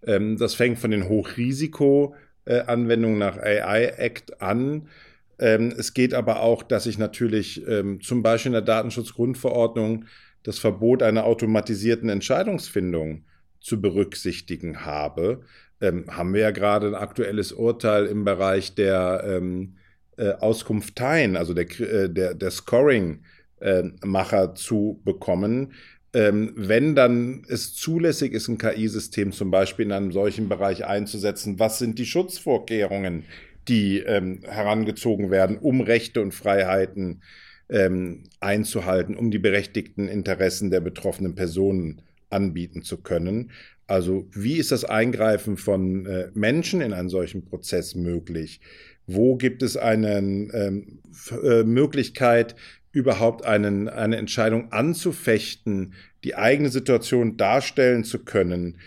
Ähm, 0.04 0.36
das 0.38 0.54
fängt 0.54 0.78
von 0.78 0.90
den 0.90 1.08
Hochrisiko-Anwendungen 1.08 3.18
nach 3.18 3.36
AI 3.38 3.84
Act 3.98 4.40
an. 4.40 4.88
Ähm, 5.38 5.72
es 5.76 5.94
geht 5.94 6.14
aber 6.14 6.40
auch, 6.40 6.62
dass 6.62 6.86
ich 6.86 6.98
natürlich 6.98 7.66
ähm, 7.66 8.00
zum 8.00 8.22
Beispiel 8.22 8.50
in 8.50 8.54
der 8.54 8.62
Datenschutzgrundverordnung 8.62 10.06
das 10.42 10.58
Verbot 10.58 11.02
einer 11.02 11.24
automatisierten 11.24 12.08
Entscheidungsfindung 12.08 13.24
zu 13.60 13.80
berücksichtigen 13.80 14.84
habe. 14.84 15.42
Ähm, 15.80 16.04
haben 16.08 16.34
wir 16.34 16.40
ja 16.40 16.50
gerade 16.50 16.88
ein 16.88 16.94
aktuelles 16.94 17.52
Urteil 17.52 18.06
im 18.06 18.24
Bereich 18.24 18.74
der 18.74 19.40
äh, 20.16 20.32
Auskunfteien, 20.32 21.36
also 21.36 21.54
der, 21.54 21.80
äh, 21.80 22.10
der, 22.10 22.34
der 22.34 22.50
Scoring 22.50 23.22
äh, 23.62 23.84
Macher 24.04 24.54
zu 24.54 25.00
bekommen. 25.04 25.72
Ähm, 26.14 26.52
wenn 26.56 26.94
dann 26.94 27.44
es 27.48 27.74
zulässig 27.74 28.32
ist, 28.32 28.48
ein 28.48 28.58
KI-System 28.58 29.32
zum 29.32 29.50
Beispiel 29.50 29.86
in 29.86 29.92
einem 29.92 30.12
solchen 30.12 30.48
Bereich 30.48 30.84
einzusetzen, 30.84 31.58
was 31.58 31.78
sind 31.78 31.98
die 31.98 32.04
Schutzvorkehrungen, 32.04 33.24
die 33.68 33.98
ähm, 34.00 34.40
herangezogen 34.44 35.30
werden, 35.30 35.56
um 35.58 35.80
Rechte 35.80 36.20
und 36.20 36.34
Freiheiten 36.34 37.22
ähm, 37.70 38.24
einzuhalten, 38.40 39.16
um 39.16 39.30
die 39.30 39.38
berechtigten 39.38 40.08
Interessen 40.08 40.70
der 40.70 40.80
betroffenen 40.80 41.34
Personen 41.34 42.02
anbieten 42.28 42.82
zu 42.82 42.98
können. 42.98 43.50
Also 43.86 44.28
wie 44.32 44.56
ist 44.56 44.72
das 44.72 44.84
Eingreifen 44.84 45.56
von 45.56 46.06
äh, 46.06 46.30
Menschen 46.34 46.80
in 46.80 46.92
einen 46.92 47.08
solchen 47.08 47.44
Prozess 47.44 47.94
möglich? 47.94 48.60
Wo 49.06 49.36
gibt 49.36 49.62
es 49.62 49.76
eine 49.76 50.18
ähm, 50.18 51.00
äh, 51.42 51.62
Möglichkeit, 51.64 52.54
überhaupt 52.92 53.44
einen, 53.44 53.88
eine 53.88 54.16
Entscheidung 54.16 54.70
anzufechten, 54.70 55.94
die 56.24 56.36
eigene 56.36 56.68
Situation 56.68 57.36
darstellen 57.36 58.04
zu 58.04 58.20
können? 58.20 58.78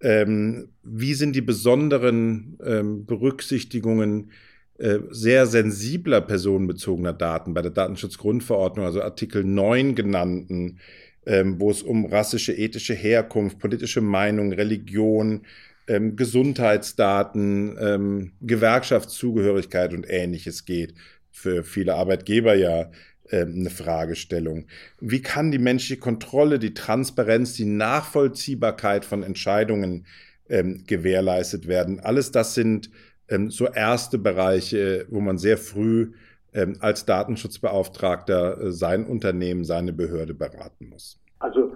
Ähm, 0.00 0.68
wie 0.82 1.14
sind 1.14 1.34
die 1.34 1.40
besonderen 1.40 2.58
ähm, 2.64 3.06
Berücksichtigungen 3.06 4.30
äh, 4.78 4.98
sehr 5.10 5.46
sensibler 5.46 6.20
personenbezogener 6.20 7.12
Daten 7.12 7.54
bei 7.54 7.62
der 7.62 7.70
Datenschutzgrundverordnung, 7.70 8.84
also 8.84 9.02
Artikel 9.02 9.44
9 9.44 9.94
genannten, 9.94 10.80
ähm, 11.26 11.60
wo 11.60 11.70
es 11.70 11.82
um 11.82 12.06
rassische, 12.06 12.52
ethische 12.52 12.94
Herkunft, 12.94 13.58
politische 13.58 14.00
Meinung, 14.00 14.52
Religion, 14.52 15.46
ähm, 15.86 16.16
Gesundheitsdaten, 16.16 17.76
ähm, 17.80 18.32
Gewerkschaftszugehörigkeit 18.40 19.92
und 19.94 20.06
ähnliches 20.08 20.64
geht. 20.64 20.94
Für 21.30 21.62
viele 21.62 21.94
Arbeitgeber 21.94 22.54
ja 22.54 22.90
eine 23.30 23.70
Fragestellung. 23.70 24.66
Wie 25.00 25.22
kann 25.22 25.50
die 25.50 25.58
menschliche 25.58 25.98
Kontrolle, 25.98 26.58
die 26.58 26.74
Transparenz, 26.74 27.54
die 27.54 27.64
Nachvollziehbarkeit 27.64 29.04
von 29.04 29.22
Entscheidungen 29.22 30.06
ähm, 30.48 30.84
gewährleistet 30.86 31.66
werden? 31.66 32.00
Alles 32.00 32.30
das 32.30 32.54
sind 32.54 32.90
ähm, 33.28 33.50
so 33.50 33.66
erste 33.66 34.18
Bereiche, 34.18 35.06
wo 35.08 35.20
man 35.20 35.38
sehr 35.38 35.58
früh 35.58 36.12
ähm, 36.52 36.76
als 36.80 37.04
Datenschutzbeauftragter 37.04 38.60
äh, 38.60 38.72
sein 38.72 39.04
Unternehmen, 39.04 39.64
seine 39.64 39.92
Behörde 39.92 40.34
beraten 40.34 40.88
muss. 40.88 41.20
Also 41.38 41.70
so 41.70 41.73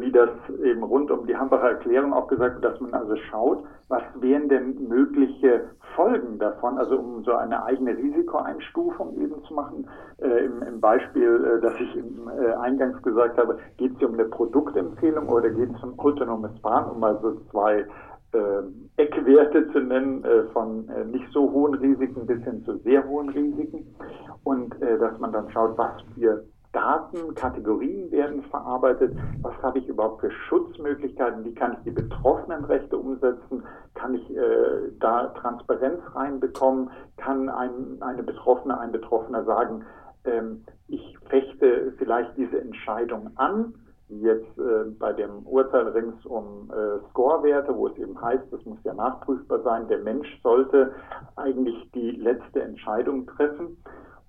wie 0.00 0.12
das 0.12 0.30
eben 0.62 0.82
rund 0.82 1.10
um 1.10 1.26
die 1.26 1.36
Hambacher 1.36 1.70
Erklärung 1.70 2.12
auch 2.12 2.26
gesagt 2.26 2.56
wird, 2.56 2.64
dass 2.64 2.80
man 2.80 2.94
also 2.94 3.16
schaut, 3.30 3.64
was 3.88 4.02
wären 4.20 4.48
denn 4.48 4.88
mögliche 4.88 5.64
Folgen 5.94 6.38
davon, 6.38 6.78
also 6.78 6.98
um 6.98 7.22
so 7.24 7.34
eine 7.34 7.64
eigene 7.64 7.96
Risikoeinstufung 7.96 9.14
eben 9.20 9.42
zu 9.44 9.54
machen. 9.54 9.86
Äh, 10.18 10.46
im, 10.46 10.62
im, 10.62 10.80
Beispiel, 10.80 11.44
äh, 11.44 11.60
das 11.60 11.74
ich 11.78 11.96
im, 11.96 12.28
äh, 12.28 12.52
eingangs 12.54 13.02
gesagt 13.02 13.38
habe, 13.38 13.58
geht 13.76 13.92
es 13.92 13.98
hier 13.98 14.08
um 14.08 14.14
eine 14.14 14.24
Produktempfehlung 14.24 15.28
oder 15.28 15.50
geht 15.50 15.70
es 15.74 15.82
um 15.82 15.98
autonomes 15.98 16.58
Fahren, 16.60 16.90
um 16.90 17.00
mal 17.00 17.18
so 17.20 17.36
zwei 17.50 17.86
äh, 18.32 18.62
Eckwerte 18.96 19.70
zu 19.72 19.80
nennen, 19.80 20.24
äh, 20.24 20.44
von 20.54 20.88
äh, 20.88 21.04
nicht 21.04 21.30
so 21.32 21.50
hohen 21.52 21.74
Risiken 21.74 22.26
bis 22.26 22.42
hin 22.44 22.62
zu 22.64 22.78
sehr 22.78 23.06
hohen 23.06 23.28
Risiken. 23.28 23.86
Und 24.44 24.74
dass 24.80 25.16
man 25.20 25.32
dann 25.32 25.48
schaut, 25.52 25.78
was 25.78 25.92
für 26.14 26.42
Daten, 26.72 27.34
Kategorien 27.34 28.10
werden 28.10 28.42
verarbeitet. 28.44 29.16
Was 29.42 29.54
habe 29.62 29.78
ich 29.78 29.88
überhaupt 29.88 30.20
für 30.20 30.30
Schutzmöglichkeiten? 30.30 31.44
Wie 31.44 31.54
kann 31.54 31.74
ich 31.74 31.78
die 31.84 31.90
betroffenen 31.90 32.64
Rechte 32.64 32.96
umsetzen? 32.96 33.62
Kann 33.94 34.14
ich 34.14 34.36
äh, 34.36 34.90
da 34.98 35.28
Transparenz 35.28 36.00
reinbekommen? 36.14 36.90
Kann 37.18 37.48
ein, 37.48 38.00
eine 38.00 38.22
Betroffene, 38.22 38.78
ein 38.78 38.92
Betroffener 38.92 39.44
sagen, 39.44 39.84
ähm, 40.24 40.64
ich 40.88 41.18
fechte 41.28 41.92
vielleicht 41.98 42.36
diese 42.36 42.60
Entscheidung 42.60 43.30
an? 43.36 43.74
jetzt 44.20 44.58
äh, 44.58 44.90
bei 44.98 45.12
dem 45.12 45.46
Urteil 45.46 45.88
rings 45.88 46.24
um 46.26 46.70
äh, 46.70 46.98
Scorewerte, 47.10 47.74
wo 47.74 47.88
es 47.88 47.96
eben 47.96 48.20
heißt, 48.20 48.44
das 48.50 48.64
muss 48.64 48.78
ja 48.84 48.94
nachprüfbar 48.94 49.62
sein, 49.62 49.88
der 49.88 50.00
Mensch 50.00 50.28
sollte 50.42 50.94
eigentlich 51.36 51.90
die 51.92 52.10
letzte 52.12 52.62
Entscheidung 52.62 53.26
treffen 53.26 53.78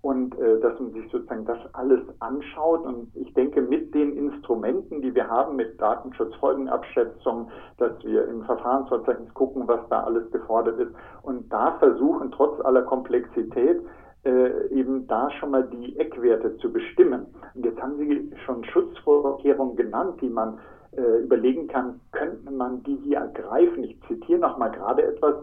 und 0.03 0.37
äh, 0.37 0.59
dass 0.59 0.77
man 0.81 0.91
sich 0.91 1.09
sozusagen 1.11 1.45
das 1.45 1.59
alles 1.71 2.01
anschaut. 2.19 2.85
Und 2.85 3.09
ich 3.15 3.33
denke, 3.35 3.61
mit 3.61 3.95
den 3.95 4.11
Instrumenten, 4.17 5.01
die 5.01 5.15
wir 5.15 5.29
haben, 5.29 5.55
mit 5.55 5.79
Datenschutzfolgenabschätzung, 5.81 7.49
dass 7.77 7.91
wir 8.03 8.27
im 8.27 8.43
Verfahrensverzeichnis 8.43 9.33
gucken, 9.33 9.65
was 9.65 9.79
da 9.89 10.03
alles 10.03 10.29
gefordert 10.31 10.77
ist 10.77 10.91
und 11.21 11.51
da 11.51 11.77
versuchen, 11.79 12.31
trotz 12.31 12.59
aller 12.65 12.81
Komplexität, 12.81 13.81
äh, 14.25 14.67
eben 14.71 15.07
da 15.07 15.31
schon 15.31 15.51
mal 15.51 15.63
die 15.63 15.97
Eckwerte 15.97 16.57
zu 16.57 16.71
bestimmen. 16.71 17.27
Und 17.55 17.65
jetzt 17.65 17.81
haben 17.81 17.97
Sie 17.97 18.29
schon 18.45 18.65
Schutzvorkehrungen 18.65 19.77
genannt, 19.77 20.19
die 20.19 20.29
man 20.29 20.59
äh, 20.97 21.23
überlegen 21.23 21.67
kann, 21.69 22.01
könnte 22.11 22.51
man 22.51 22.83
die 22.83 22.97
hier 23.03 23.19
ergreifen. 23.19 23.85
Ich 23.85 23.97
zitiere 24.07 24.39
nochmal 24.39 24.71
gerade 24.71 25.03
etwas 25.03 25.35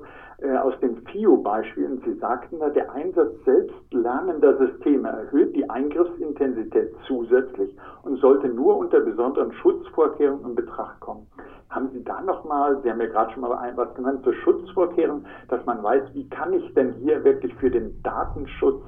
aus 0.63 0.79
dem 0.81 0.97
FIO-Beispiel. 1.07 2.01
Sie 2.05 2.15
sagten 2.15 2.61
da, 2.61 2.71
der 2.71 2.91
Einsatz 2.93 3.33
selbstlernender 3.45 4.57
Systeme 4.57 5.09
erhöht 5.09 5.55
die 5.55 5.69
Eingriffsintensität 5.69 6.95
zusätzlich 7.07 7.77
und 8.03 8.19
sollte 8.21 8.49
nur 8.49 8.77
unter 8.79 9.01
besonderen 9.01 9.53
Schutzvorkehrungen 9.53 10.51
in 10.51 10.55
Betracht 10.55 10.99
kommen. 11.01 11.27
Haben 11.69 11.91
Sie 11.93 12.03
da 12.03 12.21
nochmal, 12.23 12.81
Sie 12.83 12.91
haben 12.91 13.01
ja 13.01 13.07
gerade 13.07 13.33
schon 13.33 13.43
mal 13.43 13.73
was 13.77 13.95
genannt 13.95 14.25
zur 14.25 14.35
Schutzvorkehrung, 14.35 15.25
dass 15.49 15.65
man 15.67 15.83
weiß, 15.83 16.03
wie 16.15 16.29
kann 16.29 16.53
ich 16.53 16.75
denn 16.75 16.95
hier 16.95 17.23
wirklich 17.23 17.55
für 17.57 17.71
den 17.71 18.03
Datenschutz 18.03 18.83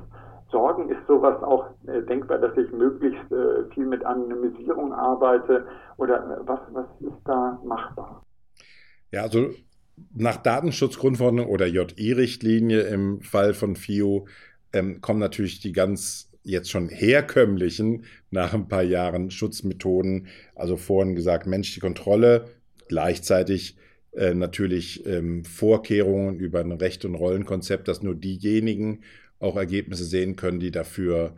sorgen? 0.50 0.88
Ist 0.88 1.06
sowas 1.06 1.42
auch 1.42 1.66
äh, 1.86 2.02
denkbar, 2.02 2.38
dass 2.38 2.56
ich 2.56 2.70
möglichst 2.72 3.30
äh, 3.30 3.64
viel 3.74 3.86
mit 3.86 4.04
Anonymisierung 4.04 4.92
arbeite? 4.92 5.66
Oder 5.96 6.40
was, 6.44 6.60
was 6.72 6.86
ist 7.00 7.20
da 7.24 7.60
machbar? 7.64 8.22
Ja, 9.10 9.22
also 9.22 9.50
nach 10.14 10.36
Datenschutzgrundverordnung 10.36 11.46
oder 11.46 11.66
JI-Richtlinie 11.66 12.82
im 12.82 13.20
Fall 13.22 13.54
von 13.54 13.76
FIO 13.76 14.26
ähm, 14.72 15.00
kommen 15.00 15.20
natürlich 15.20 15.60
die 15.60 15.72
ganz 15.72 16.30
jetzt 16.44 16.70
schon 16.70 16.88
herkömmlichen, 16.88 18.04
nach 18.30 18.54
ein 18.54 18.68
paar 18.68 18.82
Jahren 18.82 19.30
Schutzmethoden, 19.30 20.26
also 20.54 20.76
vorhin 20.76 21.14
gesagt, 21.14 21.46
menschliche 21.46 21.80
Kontrolle, 21.80 22.48
gleichzeitig 22.88 23.76
äh, 24.12 24.34
natürlich 24.34 25.06
ähm, 25.06 25.44
Vorkehrungen 25.44 26.38
über 26.38 26.60
ein 26.60 26.72
Recht- 26.72 27.04
und 27.04 27.14
Rollenkonzept, 27.14 27.86
dass 27.88 28.02
nur 28.02 28.14
diejenigen 28.14 29.00
auch 29.38 29.56
Ergebnisse 29.56 30.04
sehen 30.04 30.36
können, 30.36 30.60
die 30.60 30.70
dafür 30.70 31.36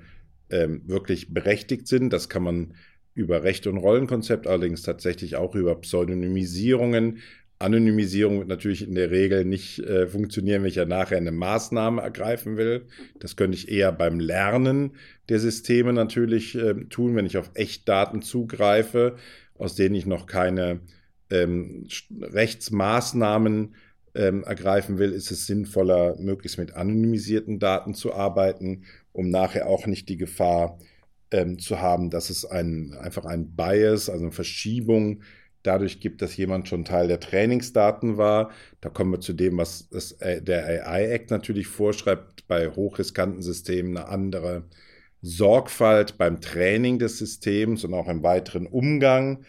ähm, 0.51 0.83
wirklich 0.87 1.33
berechtigt 1.33 1.87
sind. 1.87 2.13
Das 2.13 2.29
kann 2.29 2.43
man 2.43 2.75
über 3.15 3.45
Recht- 3.45 3.67
und 3.67 3.79
Rollenkonzept, 3.79 4.47
allerdings 4.47 4.83
tatsächlich 4.83 5.37
auch 5.37 5.55
über 5.55 5.81
Pseudonymisierungen. 5.81 7.19
Anonymisierung 7.65 8.39
wird 8.39 8.49
natürlich 8.49 8.87
in 8.87 8.95
der 8.95 9.11
Regel 9.11 9.45
nicht 9.45 9.79
äh, 9.81 10.07
funktionieren, 10.07 10.63
wenn 10.63 10.69
ich 10.69 10.77
ja 10.77 10.85
nachher 10.85 11.17
eine 11.17 11.33
Maßnahme 11.33 12.03
ergreifen 12.03 12.57
will. 12.57 12.87
Das 13.19 13.37
könnte 13.37 13.57
ich 13.57 13.69
eher 13.71 13.91
beim 13.93 14.21
Lernen 14.21 14.93
der 15.29 15.41
Systeme 15.41 15.93
natürlich 15.93 16.55
äh, 16.55 16.75
tun, 16.91 17.17
wenn 17.17 17.27
ich 17.27 17.39
auf 17.39 17.51
Echtdaten 17.55 18.23
zugreife, 18.23 19.17
aus 19.57 19.75
denen 19.75 19.95
ich 19.95 20.07
noch 20.07 20.27
keine 20.27 20.81
ähm, 21.31 21.87
Rechtsmaßnahmen 22.21 23.75
ähm, 24.15 24.45
ergreifen 24.45 24.99
will, 24.99 25.13
ist 25.13 25.31
es 25.31 25.47
sinnvoller, 25.47 26.17
möglichst 26.19 26.59
mit 26.59 26.75
anonymisierten 26.75 27.59
Daten 27.59 27.95
zu 27.95 28.15
arbeiten, 28.15 28.85
um 29.13 29.31
nachher 29.31 29.67
auch 29.67 29.87
nicht 29.87 30.09
die 30.09 30.17
Gefahr 30.17 30.79
ähm, 31.31 31.59
zu 31.59 31.81
haben, 31.81 32.11
dass 32.11 32.31
es 32.31 32.45
ein, 32.45 32.95
einfach 33.01 33.25
ein 33.25 33.57
Bias, 33.57 34.09
also 34.09 34.23
eine 34.23 34.33
Verschiebung 34.33 35.23
dadurch 35.65 35.99
gibt, 35.99 36.23
dass 36.23 36.37
jemand 36.37 36.69
schon 36.69 36.85
Teil 36.85 37.09
der 37.09 37.19
Trainingsdaten 37.19 38.17
war. 38.17 38.51
Da 38.81 38.91
kommen 38.91 39.11
wir 39.11 39.21
zu 39.21 39.33
dem, 39.33 39.59
was 39.59 39.89
das, 39.89 40.13
äh, 40.13 40.41
der 40.41 40.65
AI-Act 40.67 41.31
natürlich 41.31 41.67
vorschreibt, 41.67 42.47
bei 42.47 42.69
hochriskanten 42.69 43.43
Systemen 43.43 43.97
eine 43.97 44.09
andere 44.09 44.65
Sorgfalt 45.23 46.19
beim 46.19 46.41
Training 46.41 46.99
des 46.99 47.19
Systems 47.19 47.83
und 47.85 47.95
auch 47.95 48.09
im 48.09 48.23
weiteren 48.23 48.67
Umgang 48.67 49.45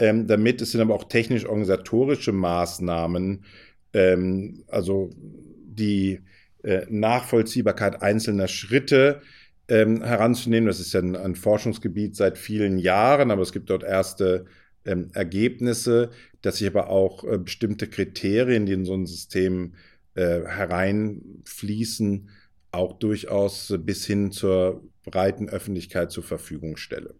ähm, 0.00 0.26
damit. 0.26 0.60
Es 0.60 0.72
sind 0.72 0.80
aber 0.80 0.94
auch 0.94 1.04
technisch-organisatorische 1.04 2.32
Maßnahmen, 2.32 3.44
ähm, 3.92 4.64
also 4.66 5.10
die 5.14 6.20
äh, 6.64 6.84
Nachvollziehbarkeit 6.90 8.02
einzelner 8.02 8.48
Schritte 8.48 9.22
ähm, 9.68 10.02
heranzunehmen. 10.02 10.66
Das 10.66 10.80
ist 10.80 10.92
ja 10.92 11.00
ein, 11.00 11.14
ein, 11.14 11.36
Forschungsgebiet 11.36 12.16
seit 12.16 12.36
vielen 12.36 12.78
Jahren, 12.78 13.30
aber 13.30 13.42
es 13.42 13.52
gibt 13.52 13.70
dort 13.70 13.84
erste 13.84 14.46
ähm, 14.84 15.10
Ergebnisse, 15.12 16.10
dass 16.42 16.58
sich 16.58 16.68
aber 16.68 16.88
auch 16.88 17.24
äh, 17.24 17.38
bestimmte 17.38 17.86
Kriterien, 17.86 18.66
die 18.66 18.72
in 18.72 18.84
so 18.84 18.94
ein 18.94 19.06
System 19.06 19.74
äh, 20.14 20.42
hereinfließen, 20.44 22.28
auch 22.72 22.98
durchaus 22.98 23.74
bis 23.78 24.06
hin 24.06 24.30
zur 24.30 24.82
breiten 25.04 25.48
Öffentlichkeit 25.48 26.12
zur 26.12 26.22
Verfügung 26.22 26.76
stelle. 26.76 27.14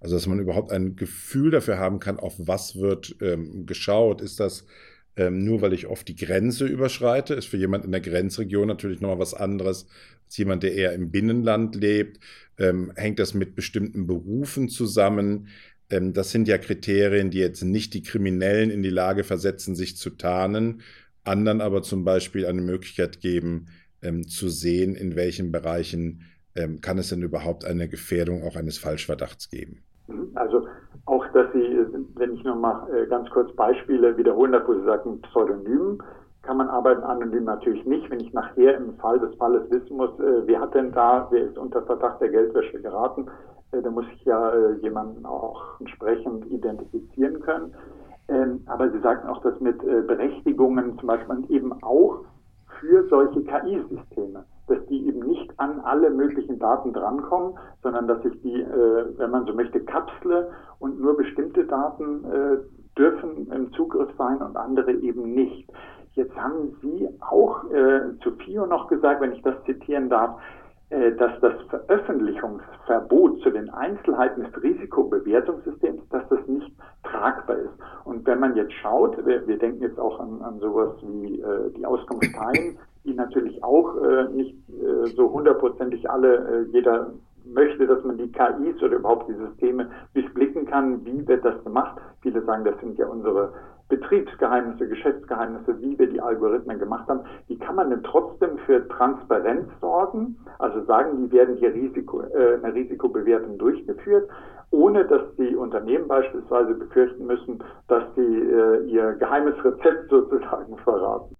Also 0.00 0.16
dass 0.16 0.26
man 0.26 0.40
überhaupt 0.40 0.72
ein 0.72 0.96
Gefühl 0.96 1.50
dafür 1.50 1.78
haben 1.78 2.00
kann, 2.00 2.18
auf 2.18 2.34
was 2.38 2.76
wird 2.76 3.16
ähm, 3.20 3.66
geschaut. 3.66 4.22
Ist 4.22 4.40
das 4.40 4.66
ähm, 5.16 5.44
nur, 5.44 5.60
weil 5.60 5.74
ich 5.74 5.86
oft 5.86 6.08
die 6.08 6.16
Grenze 6.16 6.66
überschreite? 6.66 7.34
Ist 7.34 7.48
für 7.48 7.58
jemand 7.58 7.84
in 7.84 7.92
der 7.92 8.00
Grenzregion 8.00 8.66
natürlich 8.66 9.00
nochmal 9.00 9.18
was 9.18 9.34
anderes 9.34 9.86
als 10.24 10.36
jemand, 10.38 10.62
der 10.62 10.74
eher 10.74 10.92
im 10.94 11.10
Binnenland 11.10 11.74
lebt. 11.74 12.20
Ähm, 12.56 12.92
hängt 12.96 13.18
das 13.18 13.34
mit 13.34 13.54
bestimmten 13.54 14.06
Berufen 14.06 14.68
zusammen? 14.68 15.48
Ähm, 15.90 16.12
das 16.12 16.30
sind 16.30 16.48
ja 16.48 16.58
Kriterien, 16.58 17.30
die 17.30 17.38
jetzt 17.38 17.62
nicht 17.62 17.94
die 17.94 18.02
Kriminellen 18.02 18.70
in 18.70 18.82
die 18.82 18.90
Lage 18.90 19.24
versetzen, 19.24 19.74
sich 19.74 19.96
zu 19.96 20.10
tarnen, 20.10 20.82
anderen 21.24 21.60
aber 21.60 21.82
zum 21.82 22.04
Beispiel 22.04 22.46
eine 22.46 22.62
Möglichkeit 22.62 23.20
geben, 23.20 23.66
ähm, 24.02 24.26
zu 24.26 24.48
sehen, 24.48 24.94
in 24.94 25.16
welchen 25.16 25.52
Bereichen 25.52 26.22
ähm, 26.56 26.80
kann 26.80 26.98
es 26.98 27.10
denn 27.10 27.22
überhaupt 27.22 27.64
eine 27.64 27.88
Gefährdung 27.88 28.42
auch 28.44 28.56
eines 28.56 28.78
Falschverdachts 28.78 29.50
geben. 29.50 29.82
Also 30.34 30.66
auch, 31.06 31.24
dass 31.32 31.52
Sie, 31.52 31.86
wenn 32.16 32.34
ich 32.34 32.44
nochmal 32.44 32.88
äh, 32.92 33.06
ganz 33.06 33.28
kurz 33.30 33.54
Beispiele 33.54 34.16
wiederholen 34.16 34.52
darf, 34.52 34.66
wo 34.66 34.74
Sie 34.74 34.84
sagen, 34.84 35.20
Pseudonym, 35.22 36.02
kann 36.42 36.56
man 36.56 36.68
arbeiten, 36.68 37.02
anonym 37.02 37.44
natürlich 37.44 37.84
nicht. 37.84 38.10
Wenn 38.10 38.20
ich 38.20 38.32
nachher 38.32 38.76
im 38.76 38.96
Fall 38.96 39.20
des 39.20 39.34
Falles 39.36 39.70
wissen 39.70 39.96
muss, 39.96 40.10
äh, 40.18 40.46
wer 40.46 40.60
hat 40.60 40.74
denn 40.74 40.92
da, 40.92 41.28
wer 41.30 41.44
ist 41.44 41.58
unter 41.58 41.82
Verdacht 41.82 42.20
der 42.20 42.30
Geldwäsche 42.30 42.80
geraten, 42.80 43.26
äh, 43.26 43.30
da 43.72 43.90
muss 43.90 44.04
ich 44.14 44.24
ja 44.24 44.70
jemanden 44.82 45.24
auch 45.24 45.78
entsprechend 45.80 46.46
identifizieren 46.50 47.40
können. 47.40 47.74
Ähm, 48.28 48.62
aber 48.66 48.90
Sie 48.90 49.00
sagten 49.00 49.28
auch, 49.28 49.40
dass 49.42 49.58
mit 49.60 49.78
Berechtigungen 49.78 50.98
zum 50.98 51.08
Beispiel 51.08 51.44
eben 51.48 51.72
auch 51.82 52.24
für 52.80 53.08
solche 53.08 53.42
KI-Systeme 53.42 54.44
dass 54.70 54.86
die 54.86 55.06
eben 55.06 55.20
nicht 55.26 55.52
an 55.58 55.80
alle 55.80 56.10
möglichen 56.10 56.58
Daten 56.58 56.92
drankommen, 56.92 57.58
sondern 57.82 58.06
dass 58.06 58.24
ich 58.24 58.40
die, 58.42 58.62
äh, 58.62 59.18
wenn 59.18 59.30
man 59.30 59.44
so 59.44 59.52
möchte, 59.52 59.80
kapsle 59.80 60.50
und 60.78 61.00
nur 61.00 61.16
bestimmte 61.16 61.64
Daten 61.64 62.24
äh, 62.24 62.58
dürfen 62.96 63.50
im 63.52 63.72
Zugriff 63.72 64.10
sein 64.16 64.40
und 64.40 64.56
andere 64.56 64.92
eben 64.92 65.34
nicht. 65.34 65.68
Jetzt 66.12 66.36
haben 66.36 66.76
Sie 66.80 67.08
auch 67.20 67.64
äh, 67.70 68.16
zu 68.22 68.32
FIO 68.36 68.66
noch 68.66 68.86
gesagt, 68.88 69.20
wenn 69.20 69.32
ich 69.32 69.42
das 69.42 69.54
zitieren 69.64 70.08
darf, 70.08 70.40
äh, 70.40 70.59
dass 70.90 71.38
das 71.40 71.52
Veröffentlichungsverbot 71.68 73.40
zu 73.42 73.50
den 73.50 73.70
Einzelheiten 73.70 74.42
des 74.42 74.60
Risikobewertungssystems, 74.60 76.02
dass 76.10 76.28
das 76.28 76.44
nicht 76.48 76.72
tragbar 77.04 77.58
ist. 77.58 77.74
Und 78.04 78.26
wenn 78.26 78.40
man 78.40 78.56
jetzt 78.56 78.72
schaut, 78.74 79.24
wir, 79.24 79.46
wir 79.46 79.58
denken 79.58 79.82
jetzt 79.82 80.00
auch 80.00 80.18
an, 80.18 80.42
an 80.42 80.58
sowas 80.58 80.94
wie 81.02 81.40
äh, 81.40 81.70
die 81.76 81.86
Auskunftsteilen, 81.86 82.76
die 83.04 83.14
natürlich 83.14 83.62
auch 83.62 83.96
äh, 84.02 84.24
nicht 84.32 84.56
äh, 84.68 85.06
so 85.14 85.30
hundertprozentig 85.30 86.10
alle, 86.10 86.36
äh, 86.36 86.62
jeder 86.72 87.12
möchte, 87.44 87.86
dass 87.86 88.04
man 88.04 88.18
die 88.18 88.30
KIs 88.30 88.82
oder 88.82 88.96
überhaupt 88.96 89.28
die 89.28 89.34
Systeme 89.34 89.90
durchblicken 90.14 90.66
kann. 90.66 91.04
Wie 91.04 91.26
wird 91.26 91.44
das 91.44 91.62
gemacht? 91.64 92.00
Viele 92.20 92.42
sagen, 92.42 92.64
das 92.64 92.78
sind 92.80 92.98
ja 92.98 93.06
unsere 93.06 93.52
Betriebsgeheimnisse, 93.90 94.88
Geschäftsgeheimnisse, 94.88 95.82
wie 95.82 95.98
wir 95.98 96.08
die 96.08 96.20
Algorithmen 96.20 96.78
gemacht 96.78 97.08
haben. 97.08 97.20
Wie 97.48 97.58
kann 97.58 97.74
man 97.74 97.90
denn 97.90 98.02
trotzdem 98.02 98.56
für 98.64 98.88
Transparenz 98.88 99.68
sorgen? 99.80 100.36
Also 100.58 100.82
sagen, 100.86 101.18
die 101.22 101.32
werden 101.32 101.56
hier 101.56 101.74
Risiko, 101.74 102.22
äh, 102.22 102.58
eine 102.62 102.74
Risikobewertung 102.74 103.58
durchgeführt, 103.58 104.30
ohne 104.70 105.04
dass 105.04 105.22
die 105.36 105.54
Unternehmen 105.54 106.08
beispielsweise 106.08 106.74
befürchten 106.74 107.26
müssen, 107.26 107.62
dass 107.88 108.04
sie 108.16 108.22
äh, 108.22 108.86
ihr 108.86 109.12
geheimes 109.18 109.54
Rezept 109.64 110.08
sozusagen 110.08 110.78
verraten. 110.78 111.36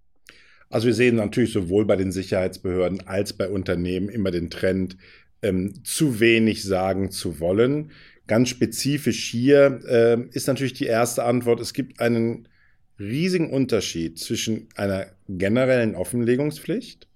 Also 0.69 0.87
wir 0.87 0.93
sehen 0.93 1.15
natürlich 1.15 1.53
sowohl 1.53 1.85
bei 1.85 1.95
den 1.95 2.11
Sicherheitsbehörden 2.11 3.03
als 3.05 3.33
bei 3.33 3.49
Unternehmen 3.49 4.09
immer 4.09 4.31
den 4.31 4.49
Trend, 4.49 4.97
ähm, 5.41 5.73
zu 5.83 6.19
wenig 6.19 6.63
sagen 6.63 7.11
zu 7.11 7.39
wollen. 7.39 7.91
Ganz 8.31 8.47
spezifisch 8.47 9.29
hier 9.29 9.81
äh, 9.89 10.17
ist 10.31 10.47
natürlich 10.47 10.71
die 10.71 10.85
erste 10.85 11.25
Antwort, 11.25 11.59
es 11.59 11.73
gibt 11.73 11.99
einen 11.99 12.47
riesigen 12.97 13.49
Unterschied 13.49 14.19
zwischen 14.19 14.69
einer 14.77 15.07
generellen 15.27 15.95
Offenlegungspflicht 15.95 17.09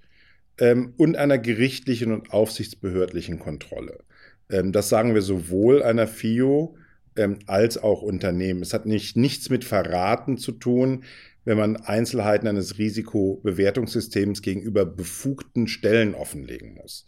ähm, 0.58 0.93
und 0.97 1.15
einer 1.15 1.38
gerichtlichen 1.38 2.12
und 2.12 2.34
aufsichtsbehördlichen 2.34 3.39
Kontrolle. 3.39 3.99
Ähm, 4.49 4.73
das 4.73 4.89
sagen 4.89 5.13
wir 5.13 5.21
sowohl 5.21 5.84
einer 5.84 6.06
FIO 6.06 6.75
ähm, 7.15 7.39
als 7.45 7.78
auch 7.78 8.01
Unternehmen. 8.01 8.62
Es 8.62 8.73
hat 8.73 8.86
nicht, 8.86 9.15
nichts 9.15 9.49
mit 9.49 9.63
Verraten 9.63 10.38
zu 10.38 10.51
tun, 10.51 11.06
wenn 11.45 11.58
man 11.58 11.78
Einzelheiten 11.78 12.45
eines 12.45 12.78
Risikobewertungssystems 12.78 14.41
gegenüber 14.41 14.86
befugten 14.86 15.69
Stellen 15.69 16.13
offenlegen 16.13 16.73
muss. 16.73 17.06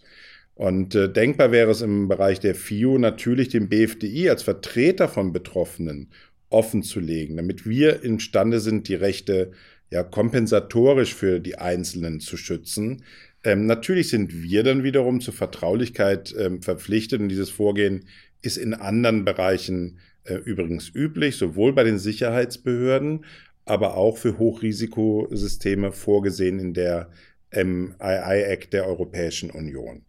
Und 0.57 0.95
äh, 0.95 1.11
denkbar 1.11 1.51
wäre 1.51 1.69
es 1.69 1.81
im 1.81 2.07
Bereich 2.07 2.39
der 2.39 2.55
FIU 2.55 2.97
natürlich 2.97 3.49
dem 3.49 3.69
BFDI 3.69 4.29
als 4.31 4.41
Vertreter 4.41 5.07
von 5.07 5.31
Betroffenen 5.31 6.09
offen 6.49 6.81
zu 6.81 6.99
legen, 6.99 7.37
damit 7.37 7.67
wir 7.67 8.03
imstande 8.03 8.59
sind, 8.59 8.87
die 8.87 8.95
Rechte 8.95 9.51
ja 9.91 10.01
kompensatorisch 10.01 11.13
für 11.13 11.39
die 11.39 11.59
Einzelnen 11.59 12.19
zu 12.19 12.37
schützen. 12.37 13.03
Ähm, 13.43 13.67
natürlich 13.67 14.09
sind 14.09 14.41
wir 14.41 14.63
dann 14.63 14.83
wiederum 14.83 15.21
zur 15.21 15.35
Vertraulichkeit 15.35 16.33
ähm, 16.37 16.63
verpflichtet 16.63 17.21
und 17.21 17.29
dieses 17.29 17.51
Vorgehen 17.51 18.05
ist 18.41 18.57
in 18.57 18.73
anderen 18.73 19.25
Bereichen 19.25 19.99
äh, 20.23 20.35
übrigens 20.35 20.89
üblich, 20.93 21.35
sowohl 21.35 21.73
bei 21.73 21.83
den 21.83 21.99
Sicherheitsbehörden 21.99 23.25
aber 23.67 23.95
auch 23.95 24.17
für 24.17 24.39
Hochrisikosysteme 24.39 25.91
vorgesehen 25.91 26.57
in 26.57 26.73
der 26.73 27.09
MII-Act 27.51 28.73
der 28.73 28.87
Europäischen 28.87 29.51
Union. 29.51 30.03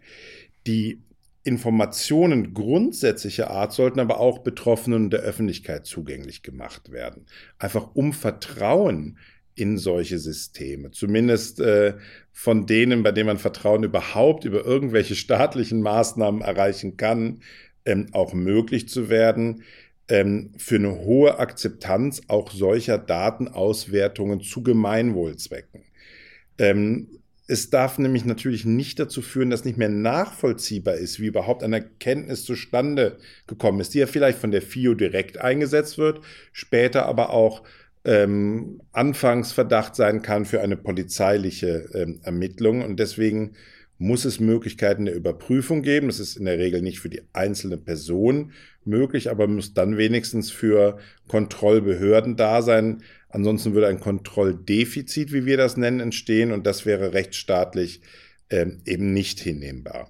Die 0.69 1.03
Informationen 1.45 2.53
grundsätzlicher 2.53 3.49
Art 3.51 3.73
sollten 3.73 4.01
aber 4.01 4.21
auch 4.21 4.41
Betroffenen 4.41 5.09
der 5.09 5.21
Öffentlichkeit 5.21 5.87
zugänglich 5.87 6.43
gemacht 6.43 6.93
werden. 6.93 7.25
Einfach 7.59 7.95
um 7.95 8.13
Vertrauen 8.13 9.17
in 9.55 9.79
solche 9.79 10.19
Systeme, 10.19 10.91
zumindest 10.91 11.59
äh, 11.59 11.95
von 12.33 12.67
denen, 12.67 13.03
bei 13.03 13.13
denen 13.13 13.29
man 13.29 13.39
Vertrauen 13.39 13.83
überhaupt 13.83 14.45
über 14.45 14.63
irgendwelche 14.63 15.17
staatlichen 15.17 15.81
Maßnahmen 15.81 16.43
erreichen 16.43 16.99
kann, 16.99 17.41
ähm, 17.87 18.09
auch 18.13 18.35
möglich 18.35 18.91
zu 18.91 19.09
werden 19.09 19.65
ähm, 20.09 20.53
für 20.59 20.77
eine 20.77 20.99
hohe 20.99 21.39
Akzeptanz 21.39 22.21
auch 22.29 22.51
solcher 22.51 22.99
Datenauswertungen 22.99 24.43
zu 24.43 24.63
Gemeinwohlzwecken. 24.63 25.83
Ähm, 26.59 27.18
es 27.51 27.71
darf 27.71 27.99
nämlich 27.99 28.27
natürlich 28.27 28.67
nicht 28.67 29.01
dazu 29.01 29.23
führen, 29.23 29.49
dass 29.49 29.65
nicht 29.65 29.79
mehr 29.79 29.89
nachvollziehbar 29.89 30.97
ist, 30.97 31.19
wie 31.19 31.27
überhaupt 31.27 31.63
eine 31.63 31.77
Erkenntnis 31.77 32.45
zustande 32.45 33.17
gekommen 33.47 33.81
ist, 33.81 33.95
die 33.95 34.01
ja 34.01 34.07
vielleicht 34.07 34.39
von 34.39 34.51
der 34.51 34.61
FIO 34.61 34.95
direkt 34.95 35.39
eingesetzt 35.39 35.97
wird, 35.97 36.21
später 36.53 37.07
aber 37.07 37.31
auch 37.31 37.63
ähm, 38.05 38.83
Anfangsverdacht 38.93 39.97
sein 39.97 40.21
kann 40.21 40.45
für 40.45 40.61
eine 40.61 40.77
polizeiliche 40.77 41.89
ähm, 41.95 42.21
Ermittlung. 42.23 42.85
Und 42.85 43.01
deswegen 43.01 43.55
muss 43.99 44.25
es 44.25 44.39
Möglichkeiten 44.41 45.05
der 45.05 45.15
Überprüfung 45.15 45.83
geben. 45.83 46.07
Das 46.07 46.21
ist 46.21 46.37
in 46.37 46.45
der 46.45 46.59
Regel 46.59 46.83
nicht 46.83 47.01
für 47.01 47.09
die 47.09 47.23
einzelne 47.33 47.77
Person 47.77 48.53
möglich, 48.85 49.31
aber 49.31 49.47
muss 49.49 49.75
dann 49.75 49.99
wenigstens 49.99 50.51
für 50.51 50.99
Kontrollbehörden 51.27 52.37
da 52.37 52.63
sein. 52.63 53.03
Ansonsten 53.29 53.75
würde 53.75 53.89
ein 53.89 54.01
Kontrolldefizit, 54.01 55.33
wie 55.33 55.45
wir 55.45 55.57
das 55.57 55.77
nennen, 55.77 56.01
entstehen 56.01 56.53
und 56.53 56.67
das 56.67 56.87
wäre 56.87 57.13
rechtsstaatlich 57.13 58.01
äh, 58.49 58.67
eben 58.87 59.13
nicht 59.13 59.41
hinnehmbar. 59.41 60.09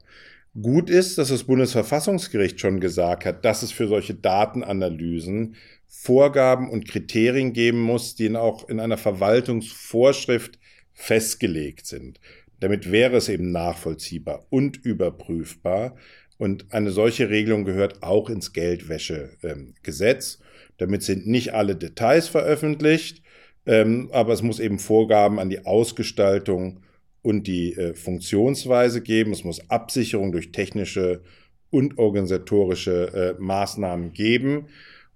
Gut 0.60 0.90
ist, 0.90 1.18
dass 1.18 1.28
das 1.28 1.44
Bundesverfassungsgericht 1.44 2.60
schon 2.60 2.80
gesagt 2.80 3.24
hat, 3.24 3.44
dass 3.44 3.62
es 3.62 3.72
für 3.72 3.86
solche 3.86 4.14
Datenanalysen 4.14 5.56
Vorgaben 5.86 6.68
und 6.68 6.88
Kriterien 6.88 7.52
geben 7.52 7.80
muss, 7.80 8.14
die 8.14 8.34
auch 8.36 8.68
in 8.68 8.80
einer 8.80 8.98
Verwaltungsvorschrift 8.98 10.58
festgelegt 10.92 11.86
sind. 11.86 12.20
Damit 12.60 12.90
wäre 12.90 13.16
es 13.16 13.28
eben 13.28 13.52
nachvollziehbar 13.52 14.46
und 14.50 14.76
überprüfbar. 14.84 15.96
Und 16.38 16.72
eine 16.72 16.90
solche 16.90 17.30
Regelung 17.30 17.64
gehört 17.64 18.02
auch 18.02 18.30
ins 18.30 18.52
Geldwäschegesetz. 18.52 20.38
Damit 20.76 21.02
sind 21.02 21.26
nicht 21.26 21.54
alle 21.54 21.76
Details 21.76 22.28
veröffentlicht, 22.28 23.22
ähm, 23.66 24.08
aber 24.12 24.32
es 24.32 24.42
muss 24.42 24.60
eben 24.60 24.78
Vorgaben 24.78 25.38
an 25.40 25.50
die 25.50 25.66
Ausgestaltung 25.66 26.80
und 27.22 27.46
die 27.46 27.74
äh, 27.74 27.94
Funktionsweise 27.94 29.02
geben. 29.02 29.32
Es 29.32 29.44
muss 29.44 29.68
Absicherung 29.68 30.32
durch 30.32 30.52
technische 30.52 31.22
und 31.70 31.98
organisatorische 31.98 33.36
äh, 33.38 33.42
Maßnahmen 33.42 34.12
geben. 34.12 34.66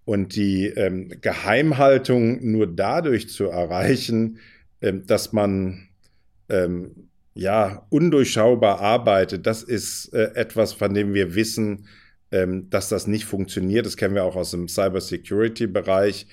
Und 0.04 0.34
die 0.34 0.66
ähm, 0.66 1.12
Geheimhaltung 1.20 2.44
nur 2.50 2.66
dadurch 2.66 3.28
zu 3.28 3.44
erreichen, 3.44 4.38
ähm, 4.80 5.06
dass 5.06 5.32
man 5.32 5.88
ähm, 6.48 7.08
ja 7.34 7.86
undurchschaubar 7.90 8.80
arbeitet, 8.80 9.46
das 9.46 9.62
ist 9.62 10.12
äh, 10.12 10.32
etwas, 10.34 10.72
von 10.72 10.94
dem 10.94 11.14
wir 11.14 11.34
wissen, 11.34 11.86
ähm, 12.30 12.70
dass 12.70 12.88
das 12.88 13.06
nicht 13.06 13.24
funktioniert. 13.24 13.86
Das 13.86 13.96
kennen 13.96 14.14
wir 14.14 14.24
auch 14.24 14.36
aus 14.36 14.50
dem 14.50 14.68
Cybersecurity-Bereich. 14.68 16.26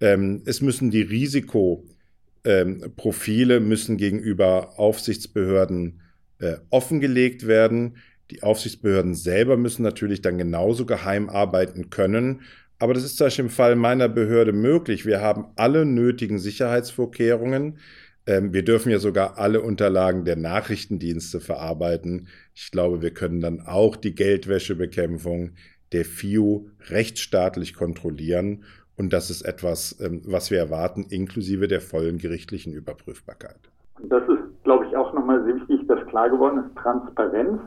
Ähm, 0.00 0.42
es 0.46 0.60
müssen 0.60 0.90
die 0.90 1.02
Risikoprofile 1.02 3.60
müssen 3.60 3.96
gegenüber 3.96 4.78
Aufsichtsbehörden 4.78 6.00
äh, 6.38 6.56
offengelegt 6.70 7.46
werden. 7.46 7.96
Die 8.30 8.42
Aufsichtsbehörden 8.42 9.14
selber 9.14 9.56
müssen 9.56 9.82
natürlich 9.82 10.20
dann 10.20 10.38
genauso 10.38 10.84
geheim 10.84 11.28
arbeiten 11.28 11.90
können 11.90 12.40
aber 12.78 12.94
das 12.94 13.04
ist 13.04 13.16
zum 13.16 13.26
Beispiel 13.26 13.44
im 13.46 13.50
Fall 13.50 13.76
meiner 13.76 14.08
Behörde 14.08 14.52
möglich. 14.52 15.06
Wir 15.06 15.20
haben 15.20 15.46
alle 15.56 15.86
nötigen 15.86 16.38
Sicherheitsvorkehrungen. 16.38 17.78
Ähm, 18.26 18.52
wir 18.52 18.64
dürfen 18.64 18.90
ja 18.90 18.98
sogar 18.98 19.38
alle 19.38 19.60
Unterlagen 19.62 20.24
der 20.24 20.36
Nachrichtendienste 20.36 21.40
verarbeiten. 21.40 22.28
Ich 22.54 22.70
glaube, 22.70 23.02
wir 23.02 23.12
können 23.12 23.40
dann 23.40 23.60
auch 23.60 23.96
die 23.96 24.14
Geldwäschebekämpfung 24.14 25.52
der 25.92 26.04
FIU 26.04 26.68
rechtsstaatlich 26.88 27.74
kontrollieren. 27.74 28.64
Und 28.96 29.12
das 29.12 29.30
ist 29.30 29.42
etwas, 29.42 30.00
ähm, 30.00 30.22
was 30.26 30.50
wir 30.50 30.58
erwarten, 30.58 31.06
inklusive 31.08 31.68
der 31.68 31.80
vollen 31.80 32.18
gerichtlichen 32.18 32.72
Überprüfbarkeit. 32.72 33.60
Das 34.08 34.22
ist, 34.28 34.64
glaube 34.64 34.86
ich, 34.86 34.96
auch 34.96 35.12
nochmal 35.12 35.44
sehr 35.44 35.56
wichtig, 35.56 35.86
dass 35.86 36.04
klar 36.08 36.28
geworden 36.30 36.64
ist, 36.64 36.76
Transparenz 36.76 37.60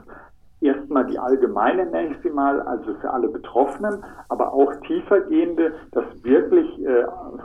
erstmal 0.62 1.06
die 1.06 1.18
allgemeine, 1.18 1.86
nenne 1.86 2.12
ich 2.12 2.18
sie 2.22 2.30
mal, 2.30 2.62
also 2.62 2.94
für 2.96 3.10
alle 3.12 3.30
Betroffenen, 3.30 4.04
aber 4.28 4.54
auch 4.54 4.74
tiefergehende, 4.88 5.74
dass 5.92 6.06
wirklich 6.24 6.69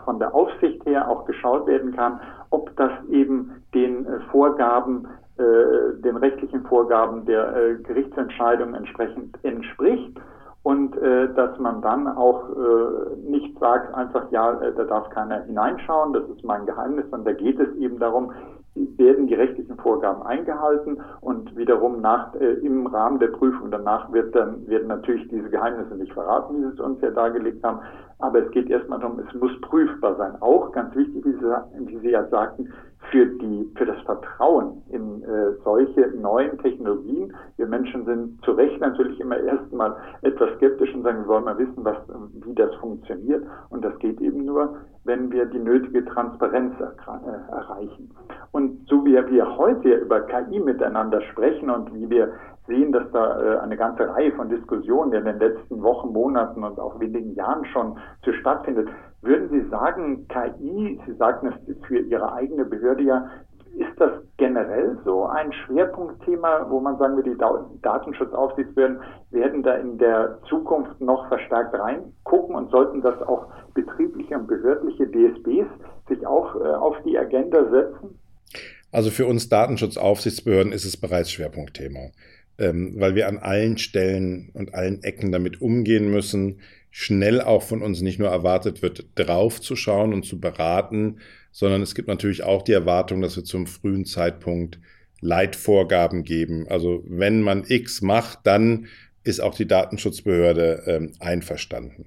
von 0.04 0.18
der 0.18 0.34
Aufsicht 0.34 0.84
her 0.86 1.08
auch 1.08 1.24
geschaut 1.24 1.66
werden 1.66 1.94
kann, 1.94 2.20
ob 2.50 2.74
das 2.76 2.92
eben 3.10 3.62
den 3.74 4.06
äh, 4.06 4.20
Vorgaben, 4.30 5.06
äh, 5.38 6.00
den 6.02 6.16
rechtlichen 6.16 6.62
Vorgaben 6.64 7.24
der 7.26 7.56
äh, 7.56 7.74
Gerichtsentscheidung 7.76 8.74
entsprechend 8.74 9.36
entspricht 9.42 10.18
und 10.64 10.96
äh, 10.96 11.32
dass 11.34 11.58
man 11.58 11.82
dann 11.82 12.08
auch 12.08 12.48
äh, 12.48 13.16
nicht 13.30 13.58
sagt 13.58 13.94
einfach, 13.94 14.30
ja, 14.30 14.52
äh, 14.60 14.72
da 14.74 14.84
darf 14.84 15.10
keiner 15.10 15.42
hineinschauen, 15.42 16.14
das 16.14 16.24
ist 16.30 16.42
mein 16.42 16.64
Geheimnis, 16.64 17.04
sondern 17.10 17.36
da 17.36 17.42
geht 17.42 17.60
es 17.60 17.74
eben 17.76 17.98
darum, 17.98 18.32
werden 18.74 19.28
die 19.28 19.34
rechtlichen 19.34 19.76
Vorgaben 19.76 20.22
eingehalten 20.22 21.00
und 21.20 21.54
wiederum 21.56 22.00
nach, 22.00 22.34
äh, 22.34 22.54
im 22.54 22.86
Rahmen 22.86 23.18
der 23.18 23.28
Prüfung 23.28 23.70
danach 23.70 24.10
wird 24.12 24.34
dann, 24.34 24.66
werden 24.66 24.88
natürlich 24.88 25.28
diese 25.28 25.48
Geheimnisse 25.50 25.94
nicht 25.96 26.12
verraten, 26.12 26.56
wie 26.56 26.62
Sie 26.62 26.72
es 26.72 26.80
uns 26.80 27.00
ja 27.02 27.10
dargelegt 27.10 27.62
haben, 27.62 27.80
aber 28.24 28.44
es 28.44 28.50
geht 28.52 28.70
erstmal 28.70 28.98
darum, 29.00 29.20
es 29.20 29.34
muss 29.34 29.52
prüfbar 29.60 30.16
sein. 30.16 30.40
Auch 30.40 30.72
ganz 30.72 30.94
wichtig, 30.96 31.24
wie 31.24 31.32
Sie, 31.32 31.90
wie 31.90 31.98
Sie 31.98 32.10
ja 32.10 32.26
sagten, 32.28 32.72
für 33.10 33.26
die, 33.26 33.70
für 33.76 33.84
das 33.84 34.00
Vertrauen 34.02 34.82
in 34.88 35.22
äh, 35.22 35.52
solche 35.62 36.08
neuen 36.20 36.56
Technologien. 36.58 37.34
Wir 37.56 37.66
Menschen 37.66 38.04
sind 38.06 38.42
zu 38.44 38.52
Recht 38.52 38.80
natürlich 38.80 39.20
immer 39.20 39.38
erstmal 39.38 39.94
etwas 40.22 40.54
skeptisch 40.56 40.94
und 40.94 41.02
sagen, 41.02 41.20
wir 41.20 41.28
wollen 41.28 41.44
mal 41.44 41.58
wissen, 41.58 41.84
was, 41.84 41.98
wie 42.46 42.54
das 42.54 42.74
funktioniert. 42.76 43.44
Und 43.68 43.84
das 43.84 43.96
geht 43.98 44.20
eben 44.20 44.46
nur, 44.46 44.76
wenn 45.04 45.30
wir 45.30 45.44
die 45.44 45.58
nötige 45.58 46.04
Transparenz 46.06 46.74
äh, 46.80 47.52
erreichen. 47.52 48.10
Und 48.52 48.88
so 48.88 49.04
wie 49.04 49.12
wir 49.12 49.56
heute 49.58 49.94
über 49.96 50.20
KI 50.22 50.60
miteinander 50.60 51.20
sprechen 51.20 51.68
und 51.68 51.94
wie 51.94 52.08
wir 52.08 52.32
sehen, 52.66 52.92
dass 52.92 53.10
da 53.12 53.40
äh, 53.40 53.58
eine 53.58 53.76
ganze 53.76 54.08
Reihe 54.08 54.32
von 54.32 54.48
Diskussionen 54.48 55.12
in 55.12 55.24
den 55.24 55.38
letzten 55.38 55.82
Wochen, 55.82 56.12
Monaten 56.12 56.64
und 56.64 56.78
auch 56.78 56.98
wenigen 57.00 57.34
Jahren 57.34 57.64
schon 57.66 57.98
zu 58.22 58.32
stattfindet, 58.32 58.88
würden 59.22 59.48
Sie 59.50 59.68
sagen, 59.68 60.26
KI, 60.28 61.00
Sie 61.06 61.14
sagten 61.14 61.48
es 61.48 61.76
für 61.86 61.98
Ihre 61.98 62.32
eigene 62.32 62.64
Behörde 62.64 63.02
ja, 63.02 63.26
ist 63.76 63.98
das 64.00 64.10
generell 64.36 64.96
so 65.04 65.24
ein 65.26 65.52
Schwerpunktthema, 65.52 66.66
wo 66.70 66.80
man 66.80 66.96
sagen 66.98 67.16
wir, 67.16 67.24
die 67.24 67.36
Datenschutzaufsichtsbehörden 67.82 69.00
werden 69.30 69.62
da 69.62 69.74
in 69.74 69.98
der 69.98 70.38
Zukunft 70.48 71.00
noch 71.00 71.26
verstärkt 71.28 71.74
reingucken 71.74 72.54
und 72.54 72.70
sollten 72.70 73.02
das 73.02 73.20
auch 73.22 73.46
betriebliche 73.74 74.36
und 74.36 74.46
behördliche 74.46 75.06
DSBs 75.08 75.66
sich 76.08 76.26
auch 76.26 76.54
äh, 76.56 76.68
auf 76.68 76.96
die 77.04 77.18
Agenda 77.18 77.68
setzen? 77.70 78.20
Also 78.92 79.10
für 79.10 79.26
uns 79.26 79.48
Datenschutzaufsichtsbehörden 79.48 80.72
ist 80.72 80.84
es 80.84 80.96
bereits 80.96 81.32
Schwerpunktthema, 81.32 82.10
ähm, 82.58 82.94
weil 82.96 83.14
wir 83.14 83.28
an 83.28 83.38
allen 83.38 83.78
Stellen 83.78 84.50
und 84.54 84.74
allen 84.74 85.02
Ecken 85.02 85.32
damit 85.32 85.60
umgehen 85.60 86.10
müssen, 86.10 86.60
schnell 86.90 87.40
auch 87.40 87.62
von 87.62 87.82
uns 87.82 88.02
nicht 88.02 88.18
nur 88.18 88.28
erwartet 88.28 88.82
wird, 88.82 89.06
draufzuschauen 89.16 90.12
und 90.12 90.24
zu 90.24 90.38
beraten, 90.38 91.16
sondern 91.50 91.82
es 91.82 91.94
gibt 91.94 92.08
natürlich 92.08 92.42
auch 92.44 92.62
die 92.62 92.72
Erwartung, 92.72 93.20
dass 93.20 93.36
wir 93.36 93.44
zum 93.44 93.66
frühen 93.66 94.04
Zeitpunkt 94.04 94.78
Leitvorgaben 95.20 96.22
geben. 96.22 96.68
Also 96.68 97.02
wenn 97.08 97.40
man 97.40 97.64
X 97.66 98.02
macht, 98.02 98.40
dann 98.44 98.86
ist 99.24 99.40
auch 99.40 99.54
die 99.54 99.66
Datenschutzbehörde 99.66 100.84
ähm, 100.86 101.12
einverstanden. 101.18 102.06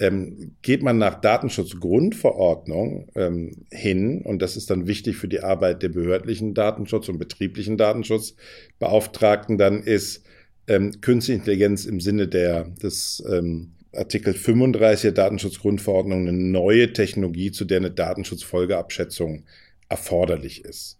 Ähm, 0.00 0.52
geht 0.62 0.82
man 0.82 0.98
nach 0.98 1.20
Datenschutzgrundverordnung 1.20 3.08
ähm, 3.16 3.66
hin, 3.72 4.22
und 4.22 4.40
das 4.40 4.56
ist 4.56 4.70
dann 4.70 4.86
wichtig 4.86 5.16
für 5.16 5.28
die 5.28 5.40
Arbeit 5.40 5.82
der 5.82 5.88
behördlichen 5.88 6.54
Datenschutz- 6.54 7.08
und 7.08 7.18
betrieblichen 7.18 7.76
Datenschutzbeauftragten, 7.76 9.58
dann 9.58 9.82
ist 9.82 10.24
ähm, 10.68 11.00
Künstliche 11.00 11.38
Intelligenz 11.40 11.84
im 11.84 12.00
Sinne 12.00 12.28
der, 12.28 12.64
des 12.64 13.24
ähm, 13.28 13.72
Artikel 13.92 14.34
35 14.34 15.02
der 15.02 15.12
Datenschutzgrundverordnung 15.12 16.28
eine 16.28 16.32
neue 16.32 16.92
Technologie, 16.92 17.50
zu 17.50 17.64
der 17.64 17.78
eine 17.78 17.90
Datenschutzfolgeabschätzung 17.90 19.44
erforderlich 19.88 20.64
ist. 20.64 20.98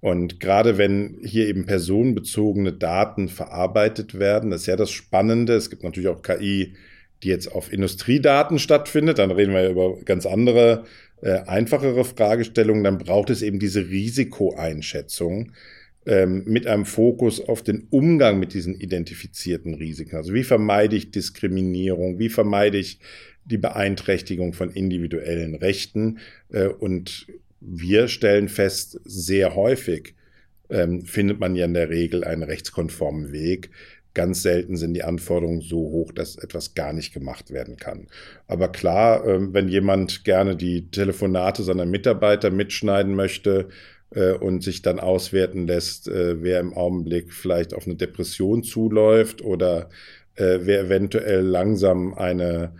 Und 0.00 0.40
gerade 0.40 0.78
wenn 0.78 1.18
hier 1.22 1.46
eben 1.46 1.66
personenbezogene 1.66 2.72
Daten 2.72 3.28
verarbeitet 3.28 4.18
werden, 4.18 4.50
das 4.50 4.62
ist 4.62 4.66
ja 4.66 4.76
das 4.76 4.90
Spannende. 4.90 5.54
Es 5.54 5.68
gibt 5.68 5.82
natürlich 5.82 6.08
auch 6.08 6.22
KI, 6.22 6.74
die 7.22 7.28
jetzt 7.28 7.52
auf 7.52 7.72
Industriedaten 7.72 8.58
stattfindet. 8.58 9.18
Dann 9.18 9.30
reden 9.30 9.52
wir 9.52 9.68
über 9.68 9.96
ganz 10.04 10.26
andere, 10.26 10.84
äh, 11.22 11.40
einfachere 11.46 12.04
Fragestellungen. 12.04 12.84
Dann 12.84 12.98
braucht 12.98 13.30
es 13.30 13.42
eben 13.42 13.58
diese 13.58 13.88
Risikoeinschätzung 13.88 15.52
ähm, 16.06 16.44
mit 16.46 16.66
einem 16.66 16.86
Fokus 16.86 17.40
auf 17.40 17.62
den 17.62 17.86
Umgang 17.90 18.38
mit 18.38 18.54
diesen 18.54 18.74
identifizierten 18.74 19.74
Risiken. 19.74 20.16
Also 20.16 20.32
wie 20.32 20.44
vermeide 20.44 20.96
ich 20.96 21.10
Diskriminierung, 21.10 22.18
wie 22.18 22.30
vermeide 22.30 22.78
ich 22.78 23.00
die 23.44 23.58
Beeinträchtigung 23.58 24.52
von 24.52 24.70
individuellen 24.70 25.54
Rechten. 25.54 26.18
Äh, 26.50 26.68
und 26.68 27.26
wir 27.60 28.08
stellen 28.08 28.48
fest, 28.48 29.00
sehr 29.04 29.54
häufig 29.54 30.14
ähm, 30.70 31.02
findet 31.02 31.40
man 31.40 31.56
ja 31.56 31.64
in 31.64 31.74
der 31.74 31.90
Regel 31.90 32.24
einen 32.24 32.42
rechtskonformen 32.42 33.32
Weg. 33.32 33.70
Ganz 34.14 34.42
selten 34.42 34.76
sind 34.76 34.94
die 34.94 35.04
Anforderungen 35.04 35.60
so 35.60 35.78
hoch, 35.78 36.12
dass 36.12 36.36
etwas 36.36 36.74
gar 36.74 36.92
nicht 36.92 37.14
gemacht 37.14 37.50
werden 37.50 37.76
kann. 37.76 38.08
Aber 38.46 38.68
klar, 38.68 39.26
ähm, 39.26 39.54
wenn 39.54 39.68
jemand 39.68 40.24
gerne 40.24 40.56
die 40.56 40.90
Telefonate 40.90 41.62
seiner 41.62 41.86
Mitarbeiter 41.86 42.50
mitschneiden 42.50 43.14
möchte, 43.14 43.68
äh, 44.10 44.32
und 44.32 44.62
sich 44.62 44.82
dann 44.82 44.98
auswerten 44.98 45.66
lässt, 45.66 46.08
äh, 46.08 46.42
wer 46.42 46.60
im 46.60 46.74
Augenblick 46.74 47.32
vielleicht 47.32 47.74
auf 47.74 47.86
eine 47.86 47.96
Depression 47.96 48.62
zuläuft 48.62 49.42
oder 49.42 49.88
äh, 50.34 50.60
wer 50.62 50.80
eventuell 50.80 51.42
langsam 51.42 52.14
eine 52.14 52.72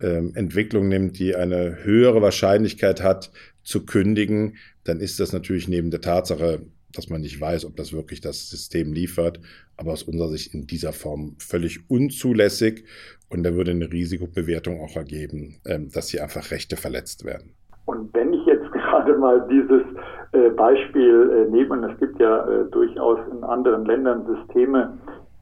ähm, 0.00 0.32
Entwicklung 0.34 0.88
nimmt, 0.88 1.18
die 1.18 1.34
eine 1.34 1.84
höhere 1.84 2.22
Wahrscheinlichkeit 2.22 3.02
hat 3.02 3.30
zu 3.62 3.84
kündigen, 3.84 4.56
dann 4.84 5.00
ist 5.00 5.18
das 5.18 5.32
natürlich 5.32 5.68
neben 5.68 5.90
der 5.90 6.00
Tatsache, 6.00 6.60
dass 6.92 7.08
man 7.08 7.20
nicht 7.20 7.40
weiß, 7.40 7.64
ob 7.64 7.76
das 7.76 7.92
wirklich 7.92 8.20
das 8.20 8.48
System 8.48 8.92
liefert, 8.92 9.40
aber 9.76 9.92
aus 9.92 10.02
unserer 10.02 10.28
Sicht 10.28 10.54
in 10.54 10.66
dieser 10.66 10.92
Form 10.92 11.36
völlig 11.38 11.90
unzulässig. 11.90 12.84
Und 13.28 13.42
da 13.42 13.54
würde 13.54 13.72
eine 13.72 13.90
Risikobewertung 13.92 14.80
auch 14.80 14.96
ergeben, 14.96 15.56
ähm, 15.66 15.90
dass 15.92 16.10
hier 16.10 16.22
einfach 16.22 16.50
Rechte 16.50 16.76
verletzt 16.76 17.24
werden. 17.24 17.54
Und 17.86 18.12
wenn 18.14 18.32
ich 18.32 18.44
jetzt 18.46 18.70
gerade 18.72 19.16
mal 19.18 19.46
dieses 19.50 19.82
äh, 20.32 20.50
Beispiel 20.50 21.46
äh, 21.46 21.50
nehme, 21.50 21.74
und 21.74 21.84
es 21.84 21.98
gibt 21.98 22.20
ja 22.20 22.46
äh, 22.48 22.70
durchaus 22.70 23.18
in 23.30 23.42
anderen 23.44 23.84
Ländern 23.84 24.26
Systeme, 24.26 24.98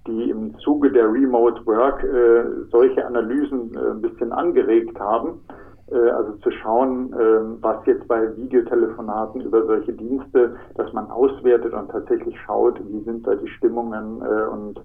die 0.07 0.31
im 0.31 0.57
Zuge 0.59 0.93
der 0.93 1.11
Remote 1.11 1.65
Work 1.65 2.05
solche 2.71 3.07
Analysen 3.07 3.75
ein 3.75 4.03
bisschen 4.03 4.33
angeregt 4.33 5.01
haben, 5.01 5.41
also 5.91 6.33
zu 6.43 6.51
schauen, 6.51 7.13
was 7.61 7.85
jetzt 7.87 8.09
bei 8.09 8.37
Videotelefonaten 8.37 9.43
über 9.43 9.67
solche 9.67 9.93
Dienste, 9.93 10.57
dass 10.77 10.93
man 10.93 11.11
auswertet 11.11 11.75
und 11.75 11.91
tatsächlich 11.91 12.39
schaut, 12.41 12.81
wie 12.89 13.01
sind 13.05 13.27
da 13.27 13.35
die 13.35 13.49
Stimmungen 13.49 14.23
und 14.23 14.81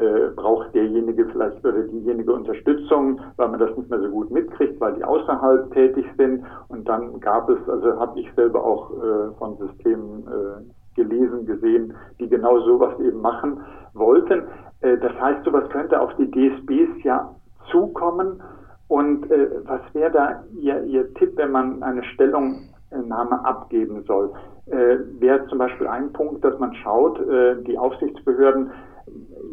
äh, 0.00 0.30
braucht 0.34 0.74
derjenige 0.74 1.26
vielleicht 1.26 1.62
oder 1.62 1.82
diejenige 1.82 2.32
Unterstützung, 2.32 3.20
weil 3.36 3.48
man 3.48 3.60
das 3.60 3.76
nicht 3.76 3.90
mehr 3.90 4.00
so 4.00 4.08
gut 4.08 4.30
mitkriegt, 4.30 4.80
weil 4.80 4.94
die 4.94 5.04
außerhalb 5.04 5.70
tätig 5.74 6.06
sind. 6.16 6.42
Und 6.68 6.88
dann 6.88 7.20
gab 7.20 7.50
es, 7.50 7.68
also 7.68 8.00
habe 8.00 8.18
ich 8.18 8.32
selber 8.34 8.64
auch 8.64 8.90
äh, 8.92 9.34
von 9.36 9.58
Systemen 9.58 10.26
äh, 10.26 10.94
gelesen, 10.94 11.44
gesehen, 11.44 11.92
die 12.18 12.28
genau 12.28 12.60
sowas 12.60 12.98
eben 12.98 13.20
machen 13.20 13.60
wollten. 13.92 14.44
Äh, 14.80 14.96
das 14.96 15.12
heißt, 15.20 15.44
sowas 15.44 15.68
könnte 15.68 16.00
auf 16.00 16.14
die 16.16 16.30
DSBs 16.30 17.04
ja 17.04 17.34
zukommen. 17.70 18.42
Und 18.90 19.30
äh, 19.30 19.48
was 19.66 19.82
wäre 19.92 20.10
da 20.10 20.42
Ihr, 20.60 20.82
Ihr 20.82 21.14
Tipp, 21.14 21.36
wenn 21.36 21.52
man 21.52 21.80
eine 21.80 22.02
Stellungnahme 22.02 23.44
abgeben 23.44 24.02
soll? 24.04 24.32
Äh, 24.66 24.98
wäre 25.20 25.46
zum 25.46 25.58
Beispiel 25.58 25.86
ein 25.86 26.12
Punkt, 26.12 26.44
dass 26.44 26.58
man 26.58 26.74
schaut, 26.74 27.20
äh, 27.20 27.62
die 27.62 27.78
Aufsichtsbehörden 27.78 28.72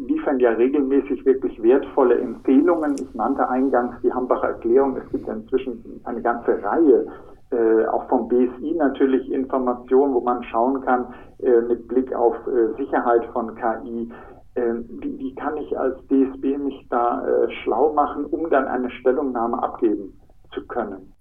liefern 0.08 0.40
ja 0.40 0.50
regelmäßig 0.50 1.24
wirklich 1.24 1.62
wertvolle 1.62 2.18
Empfehlungen. 2.18 2.96
Ich 2.98 3.14
nannte 3.14 3.48
eingangs 3.48 3.94
die 4.02 4.12
Hambacher 4.12 4.48
Erklärung. 4.48 4.96
Es 4.96 5.08
gibt 5.12 5.28
ja 5.28 5.34
inzwischen 5.34 6.00
eine 6.02 6.20
ganze 6.20 6.60
Reihe, 6.60 7.06
äh, 7.52 7.86
auch 7.86 8.08
vom 8.08 8.26
BSI 8.26 8.74
natürlich 8.76 9.30
Informationen, 9.30 10.14
wo 10.14 10.20
man 10.20 10.42
schauen 10.42 10.80
kann 10.80 11.14
äh, 11.38 11.60
mit 11.60 11.86
Blick 11.86 12.12
auf 12.12 12.34
äh, 12.48 12.76
Sicherheit 12.76 13.24
von 13.26 13.54
KI. 13.54 14.10
Äh, 14.58 14.74
wie, 15.00 15.18
wie, 15.18 15.34
kann 15.34 15.56
ich 15.58 15.78
als 15.78 15.96
DSB 16.08 16.58
mich 16.58 16.86
da 16.90 17.24
äh, 17.24 17.52
schlau 17.62 17.92
machen, 17.92 18.24
um 18.26 18.50
dann 18.50 18.66
eine 18.66 18.90
Stellungnahme 18.90 19.62
abgeben 19.62 20.18
zu 20.52 20.66
können? 20.66 21.12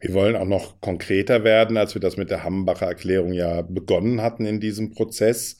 Wir 0.00 0.14
wollen 0.14 0.34
auch 0.34 0.46
noch 0.46 0.80
konkreter 0.80 1.44
werden, 1.44 1.76
als 1.76 1.94
wir 1.94 2.00
das 2.00 2.16
mit 2.16 2.30
der 2.30 2.42
Hambacher 2.42 2.86
Erklärung 2.86 3.32
ja 3.32 3.62
begonnen 3.62 4.22
hatten 4.22 4.46
in 4.46 4.58
diesem 4.58 4.92
Prozess. 4.92 5.58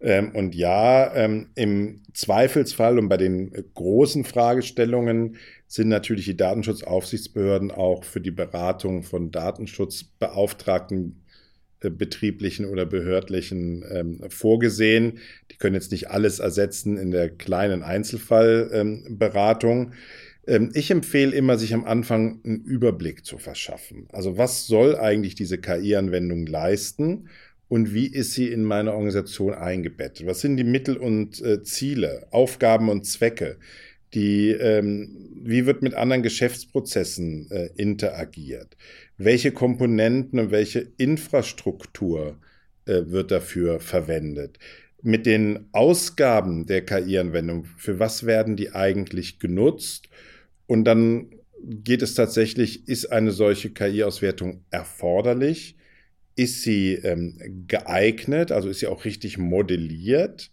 Ähm, 0.00 0.32
und 0.34 0.54
ja, 0.54 1.14
ähm, 1.14 1.50
im 1.54 2.02
Zweifelsfall 2.14 2.98
und 2.98 3.08
bei 3.08 3.18
den 3.18 3.52
großen 3.74 4.24
Fragestellungen 4.24 5.36
sind 5.66 5.88
natürlich 5.88 6.24
die 6.24 6.36
Datenschutzaufsichtsbehörden 6.36 7.70
auch 7.70 8.04
für 8.04 8.20
die 8.20 8.30
Beratung 8.30 9.02
von 9.02 9.30
Datenschutzbeauftragten 9.30 11.19
betrieblichen 11.88 12.66
oder 12.66 12.84
behördlichen 12.84 13.82
ähm, 13.90 14.20
vorgesehen. 14.28 15.18
Die 15.50 15.56
können 15.56 15.74
jetzt 15.74 15.92
nicht 15.92 16.10
alles 16.10 16.38
ersetzen 16.38 16.98
in 16.98 17.10
der 17.10 17.30
kleinen 17.30 17.82
Einzelfallberatung. 17.82 19.92
Ähm, 20.46 20.70
ich 20.74 20.90
empfehle 20.90 21.34
immer, 21.34 21.56
sich 21.56 21.72
am 21.72 21.86
Anfang 21.86 22.40
einen 22.44 22.64
Überblick 22.64 23.24
zu 23.24 23.38
verschaffen. 23.38 24.08
Also 24.12 24.36
was 24.36 24.66
soll 24.66 24.96
eigentlich 24.96 25.34
diese 25.34 25.56
KI-Anwendung 25.56 26.46
leisten? 26.46 27.28
und 27.70 27.94
wie 27.94 28.08
ist 28.08 28.32
sie 28.32 28.48
in 28.48 28.64
meine 28.64 28.92
Organisation 28.92 29.54
eingebettet? 29.54 30.26
Was 30.26 30.40
sind 30.40 30.56
die 30.56 30.64
Mittel 30.64 30.96
und 30.96 31.40
äh, 31.40 31.62
Ziele, 31.62 32.26
Aufgaben 32.32 32.88
und 32.88 33.06
Zwecke? 33.06 33.58
Die, 34.14 34.50
ähm, 34.50 35.28
wie 35.42 35.66
wird 35.66 35.82
mit 35.82 35.94
anderen 35.94 36.22
Geschäftsprozessen 36.22 37.50
äh, 37.50 37.70
interagiert? 37.76 38.76
Welche 39.16 39.52
Komponenten 39.52 40.38
und 40.38 40.50
welche 40.50 40.88
Infrastruktur 40.96 42.38
äh, 42.86 43.02
wird 43.06 43.30
dafür 43.30 43.80
verwendet? 43.80 44.58
Mit 45.02 45.26
den 45.26 45.68
Ausgaben 45.72 46.66
der 46.66 46.84
KI-Anwendung, 46.84 47.64
für 47.76 47.98
was 47.98 48.26
werden 48.26 48.56
die 48.56 48.72
eigentlich 48.72 49.38
genutzt? 49.38 50.08
Und 50.66 50.84
dann 50.84 51.30
geht 51.62 52.02
es 52.02 52.14
tatsächlich, 52.14 52.88
ist 52.88 53.06
eine 53.12 53.30
solche 53.32 53.70
KI-Auswertung 53.70 54.64
erforderlich? 54.70 55.76
ist 56.36 56.62
sie 56.62 56.94
ähm, 56.94 57.66
geeignet, 57.66 58.50
also 58.50 58.70
ist 58.70 58.78
sie 58.80 58.86
auch 58.86 59.04
richtig 59.04 59.36
modelliert 59.36 60.50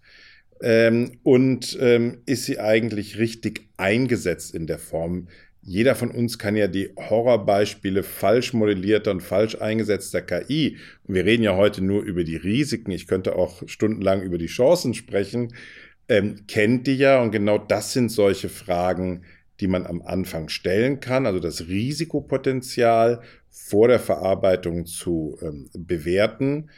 ähm, 0.62 1.20
und 1.24 1.78
ähm, 1.82 2.20
ist 2.26 2.46
sie 2.46 2.60
eigentlich 2.60 3.18
richtig 3.18 3.68
eingesetzt 3.78 4.54
in 4.54 4.68
der 4.68 4.80
Form. 4.80 5.28
Jeder 5.62 5.96
von 5.96 6.12
uns 6.12 6.40
kann 6.40 6.56
ja 6.56 6.68
die 6.68 6.92
Horrorbeispiele 6.98 8.02
falsch 8.02 8.54
modellierter 8.54 9.12
und 9.12 9.22
falsch 9.22 9.60
eingesetzter 9.60 10.22
KI, 10.22 10.78
und 11.04 11.16
wir 11.16 11.26
reden 11.26 11.44
ja 11.44 11.58
heute 11.58 11.84
nur 11.84 12.04
über 12.04 12.24
die 12.24 12.38
Risiken, 12.38 12.92
ich 12.92 13.06
könnte 13.06 13.36
auch 13.36 13.64
stundenlang 13.68 14.22
über 14.22 14.38
die 14.38 14.46
Chancen 14.48 14.94
sprechen, 14.94 15.54
ähm, 16.10 16.46
kennt 16.48 16.88
die 16.88 16.96
ja. 16.96 17.22
Und 17.22 17.32
genau 17.32 17.58
das 17.58 17.94
sind 17.94 18.10
solche 18.10 18.50
Fragen, 18.50 19.24
die 19.60 19.68
man 19.68 19.86
am 19.86 20.02
Anfang 20.02 20.50
stellen 20.50 21.00
kann, 21.00 21.26
also 21.26 21.40
das 21.40 21.68
Risikopotenzial 21.68 23.22
vor 23.50 23.88
der 23.88 24.00
Verarbeitung 24.00 24.86
zu 24.86 25.38
ähm, 25.42 25.70
bewerten. 25.74 26.70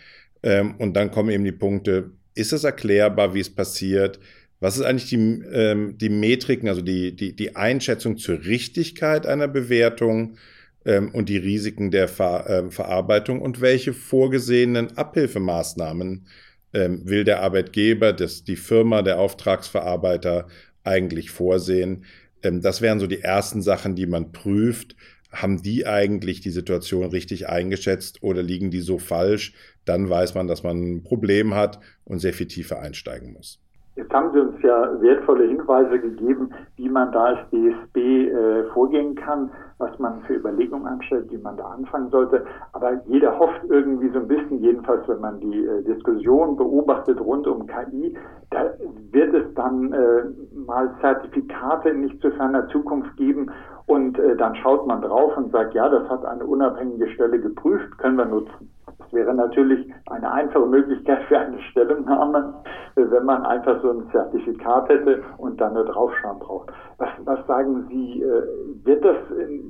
Ähm, 0.42 0.76
und 0.78 0.96
dann 0.96 1.12
kommen 1.12 1.30
eben 1.30 1.44
die 1.44 1.52
Punkte, 1.52 2.12
ist 2.36 2.54
es 2.54 2.63
erklärbar, 2.63 3.34
wie 3.34 3.39
es 3.39 3.54
passiert? 3.54 4.20
Was 4.60 4.78
ist 4.78 4.84
eigentlich 4.84 5.10
die, 5.10 5.15
ähm, 5.15 5.98
die 5.98 6.10
Metriken, 6.10 6.68
also 6.68 6.82
die, 6.82 7.15
die, 7.15 7.36
die 7.36 7.56
Einschätzung 7.56 8.18
zur 8.18 8.44
Richtigkeit 8.44 9.26
einer 9.26 9.48
Bewertung 9.48 10.38
ähm, 10.86 11.12
und 11.13 11.30
die 11.30 11.38
Risiken 11.38 11.92
der 11.92 12.08
Ver, 12.08 12.50
äh, 12.50 12.72
Verarbeitung 12.72 13.42
und 13.42 13.62
welche 13.62 13.94
vorgesehenen 13.94 14.98
Abhilfemaßnahmen 14.98 16.28
ähm, 16.74 17.02
will 17.06 17.24
der 17.24 17.42
Arbeitgeber, 17.42 18.12
das, 18.12 18.44
die 18.44 18.58
Firma, 18.58 19.02
der 19.02 19.20
Auftragsverarbeiter 19.20 20.48
eigentlich 20.84 21.32
vorsehen? 21.32 22.04
Ähm, 22.44 22.62
das 22.62 22.82
wären 22.82 23.00
so 23.00 23.08
die 23.08 23.22
ersten 23.22 23.62
Sachen, 23.62 23.96
die 23.96 24.08
man 24.08 24.32
prüft. 24.34 24.96
Haben 25.32 25.62
die 25.62 25.86
eigentlich 25.86 26.42
die 26.42 26.50
Situation 26.50 27.06
richtig 27.06 27.50
eingeschätzt 27.50 28.24
oder 28.24 28.42
liegen 28.42 28.72
die 28.72 28.82
so 28.82 28.98
falsch? 28.98 29.54
Dann 29.86 30.10
weiß 30.10 30.34
man, 30.36 30.48
dass 30.48 30.63
man 30.63 30.78
ein 30.78 31.04
Problem 31.04 31.54
hat 31.54 31.80
und 32.04 32.20
sehr 32.20 32.34
viel 32.34 32.48
tiefer 32.48 32.80
einsteigen 32.80 33.34
muss. 33.34 33.60
Jetzt 34.00 34.13
haben 34.13 34.32
Sie 34.32 34.39
uns 34.39 34.56
ja 34.63 35.02
wertvolle 35.02 35.46
Hinweise 35.46 36.00
gegeben, 36.00 36.52
wie 36.78 36.88
man 36.88 37.12
da 37.12 37.26
als 37.26 37.39
DSB 37.50 37.98
äh, 37.98 38.63
vorgehen 38.74 39.13
kann, 39.13 39.52
was 39.78 40.00
man 40.00 40.22
für 40.22 40.36
Überlegungen 40.36 40.88
anstellt, 40.88 41.30
wie 41.32 41.38
man 41.38 41.58
da 41.58 41.65
anfangen 41.65 42.10
sollte. 42.10 42.46
Aber 42.72 43.02
jeder 43.08 43.38
hofft 43.38 43.62
irgendwie 43.68 44.10
so 44.10 44.20
ein 44.20 44.28
bisschen, 44.30 44.63
jedenfalls 44.63 45.06
wenn 45.10 45.20
man 45.20 45.42
die 45.42 45.65
äh, 45.65 45.84
Diskussion 45.84 46.56
beobachtet 46.56 47.20
rund 47.20 47.46
um 47.46 47.68
KI, 47.68 48.15
da 48.52 48.74
wird 49.12 49.34
es 49.34 49.54
dann 49.56 49.92
äh, 49.92 50.24
mal 50.65 50.96
Zertifikate 51.02 51.89
in 51.89 52.00
nicht 52.00 52.22
zu 52.22 52.32
ferner 52.32 52.70
Zukunft 52.70 53.18
geben 53.18 53.52
und 53.89 54.19
äh, 54.19 54.36
dann 54.36 54.56
schaut 54.58 54.86
man 54.86 55.02
drauf 55.02 55.36
und 55.36 55.52
sagt, 55.52 55.73
ja, 55.73 55.89
das 55.89 56.08
hat 56.10 56.23
eine 56.23 56.45
unabhängige 56.45 57.10
Stelle 57.10 57.39
geprüft, 57.39 57.97
können 57.97 58.17
wir 58.17 58.25
nutzen. 58.25 58.69
Das 58.99 59.12
wäre 59.12 59.34
natürlich 59.34 59.91
eine 60.12 60.32
einfache 60.32 60.67
Möglichkeit 60.67 61.23
für 61.23 61.39
eine 61.39 61.60
Stellungnahme, 61.71 62.54
wenn 62.95 63.25
man 63.25 63.43
einfach 63.47 63.82
so 63.82 63.89
ein 63.89 64.08
Zertifikat 64.12 64.89
hätte 64.89 65.23
und 65.38 65.60
dann 65.60 65.73
nur 65.73 65.86
draufschauen 65.86 66.38
braucht. 66.38 66.69
Was, 66.99 67.10
was 67.25 67.39
sagen 67.47 67.88
Sie, 67.89 68.21
äh, 68.21 68.86
wird 68.86 69.04
das 69.04 69.17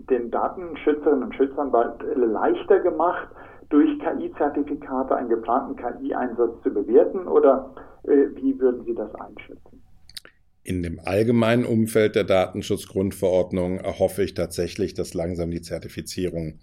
den 0.10 0.30
Datenschützerinnen 0.32 1.24
und 1.24 1.36
Schützern 1.36 1.72
bald 1.72 2.04
leichter 2.16 2.80
gemacht, 2.80 3.30
durch 3.70 4.00
KI-Zertifikate 4.00 5.16
einen 5.16 5.30
geplanten 5.30 5.78
KI-Einsatz 5.78 6.62
zu 6.62 6.74
bewerten 6.74 7.26
oder 7.26 7.70
äh, 8.04 8.26
wie 8.36 8.60
würden 8.60 8.84
Sie 8.84 8.96
das 8.96 9.16
einschätzen? 9.16 9.82
In 10.70 10.84
dem 10.84 11.00
allgemeinen 11.00 11.66
Umfeld 11.66 12.14
der 12.14 12.26
Datenschutzgrundverordnung 12.26 13.80
erhoffe 13.80 14.24
ich 14.24 14.36
tatsächlich, 14.36 14.94
dass 14.94 15.16
langsam 15.16 15.50
die 15.50 15.64
Zertifizierung 15.64 16.60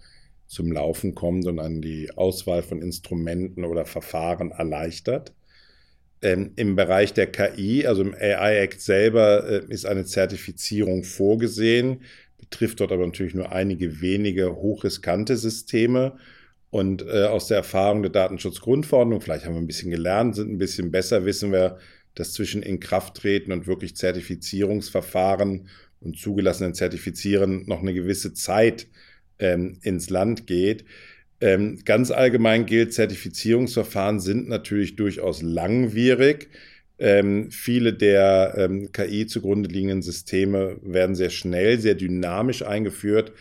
zum 0.46 0.70
Laufen 0.70 1.16
kommt 1.16 1.44
und 1.46 1.58
an 1.58 1.82
die 1.82 2.12
Auswahl 2.16 2.62
von 2.62 2.80
Instrumenten 2.80 3.64
oder 3.64 3.84
Verfahren 3.84 4.52
erleichtert. 4.52 5.34
Ähm, 6.22 6.52
Im 6.54 6.76
Bereich 6.76 7.14
der 7.14 7.26
KI, 7.26 7.84
also 7.84 8.02
im 8.02 8.14
AI 8.14 8.58
Act 8.58 8.80
selber, 8.80 9.44
äh, 9.50 9.64
ist 9.70 9.86
eine 9.86 10.04
Zertifizierung 10.04 11.02
vorgesehen, 11.02 12.02
betrifft 12.38 12.78
dort 12.78 12.92
aber 12.92 13.04
natürlich 13.04 13.34
nur 13.34 13.50
einige 13.50 14.00
wenige 14.00 14.54
hochriskante 14.54 15.36
Systeme. 15.36 16.16
Und 16.70 17.02
äh, 17.02 17.24
aus 17.24 17.48
der 17.48 17.56
Erfahrung 17.56 18.02
der 18.02 18.12
Datenschutzgrundverordnung, 18.12 19.20
vielleicht 19.20 19.46
haben 19.46 19.54
wir 19.54 19.60
ein 19.60 19.66
bisschen 19.66 19.90
gelernt, 19.90 20.36
sind 20.36 20.52
ein 20.52 20.58
bisschen 20.58 20.92
besser, 20.92 21.24
wissen 21.24 21.50
wir, 21.50 21.78
dass 22.16 22.32
zwischen 22.32 22.62
Inkrafttreten 22.62 23.52
und 23.52 23.68
wirklich 23.68 23.94
Zertifizierungsverfahren 23.96 25.68
und 26.00 26.18
zugelassenen 26.18 26.74
Zertifizieren 26.74 27.64
noch 27.66 27.80
eine 27.80 27.94
gewisse 27.94 28.34
Zeit 28.34 28.88
ähm, 29.38 29.78
ins 29.82 30.10
Land 30.10 30.46
geht. 30.46 30.84
Ähm, 31.40 31.80
ganz 31.84 32.10
allgemein 32.10 32.66
gilt, 32.66 32.94
Zertifizierungsverfahren 32.94 34.20
sind 34.20 34.48
natürlich 34.48 34.96
durchaus 34.96 35.42
langwierig. 35.42 36.48
Ähm, 36.98 37.50
viele 37.50 37.92
der 37.92 38.54
ähm, 38.56 38.90
KI 38.90 39.26
zugrunde 39.26 39.68
liegenden 39.68 40.00
Systeme 40.00 40.78
werden 40.82 41.14
sehr 41.14 41.28
schnell, 41.28 41.78
sehr 41.78 41.94
dynamisch 41.94 42.62
eingeführt 42.62 43.32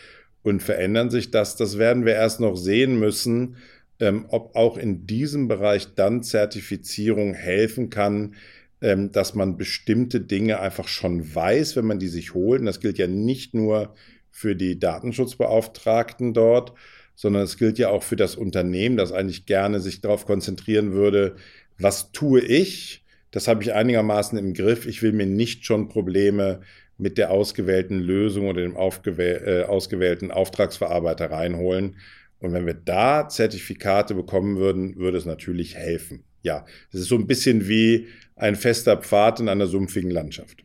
und 0.42 0.62
verändern 0.62 1.10
sich 1.10 1.30
das. 1.30 1.56
Das 1.56 1.78
werden 1.78 2.04
wir 2.04 2.12
erst 2.12 2.38
noch 2.38 2.56
sehen 2.56 2.98
müssen, 2.98 3.56
ähm, 3.98 4.26
ob 4.28 4.54
auch 4.54 4.76
in 4.76 5.06
diesem 5.06 5.48
Bereich 5.48 5.94
dann 5.94 6.22
Zertifizierung 6.22 7.32
helfen 7.32 7.88
kann, 7.88 8.34
ähm, 8.80 9.12
dass 9.12 9.34
man 9.34 9.56
bestimmte 9.56 10.20
Dinge 10.20 10.60
einfach 10.60 10.88
schon 10.88 11.34
weiß, 11.34 11.76
wenn 11.76 11.86
man 11.86 11.98
die 11.98 12.08
sich 12.08 12.34
holt. 12.34 12.60
Und 12.60 12.66
das 12.66 12.80
gilt 12.80 12.98
ja 12.98 13.06
nicht 13.06 13.54
nur 13.54 13.94
für 14.30 14.54
die 14.54 14.78
Datenschutzbeauftragten 14.78 16.34
dort, 16.34 16.72
sondern 17.14 17.42
es 17.42 17.56
gilt 17.56 17.78
ja 17.78 17.88
auch 17.88 18.02
für 18.02 18.16
das 18.16 18.36
Unternehmen, 18.36 18.98
das 18.98 19.12
eigentlich 19.12 19.46
gerne 19.46 19.80
sich 19.80 20.02
darauf 20.02 20.26
konzentrieren 20.26 20.92
würde, 20.92 21.36
was 21.78 22.12
tue 22.12 22.40
ich? 22.40 23.02
Das 23.30 23.48
habe 23.48 23.62
ich 23.62 23.72
einigermaßen 23.72 24.38
im 24.38 24.54
Griff. 24.54 24.86
Ich 24.86 25.02
will 25.02 25.12
mir 25.12 25.26
nicht 25.26 25.64
schon 25.64 25.88
Probleme 25.88 26.60
mit 26.98 27.18
der 27.18 27.30
ausgewählten 27.30 27.98
Lösung 27.98 28.48
oder 28.48 28.62
dem 28.62 28.76
äh, 28.76 29.62
ausgewählten 29.62 30.30
Auftragsverarbeiter 30.30 31.30
reinholen. 31.30 31.96
Und 32.38 32.52
wenn 32.52 32.66
wir 32.66 32.74
da 32.74 33.28
Zertifikate 33.28 34.14
bekommen 34.14 34.56
würden, 34.56 34.96
würde 34.96 35.18
es 35.18 35.26
natürlich 35.26 35.74
helfen. 35.74 36.24
Ja, 36.42 36.64
es 36.92 37.00
ist 37.00 37.08
so 37.08 37.16
ein 37.16 37.26
bisschen 37.26 37.68
wie 37.68 38.06
ein 38.36 38.54
fester 38.54 38.96
Pfad 38.98 39.40
in 39.40 39.48
einer 39.48 39.66
sumpfigen 39.66 40.10
Landschaft. 40.10 40.62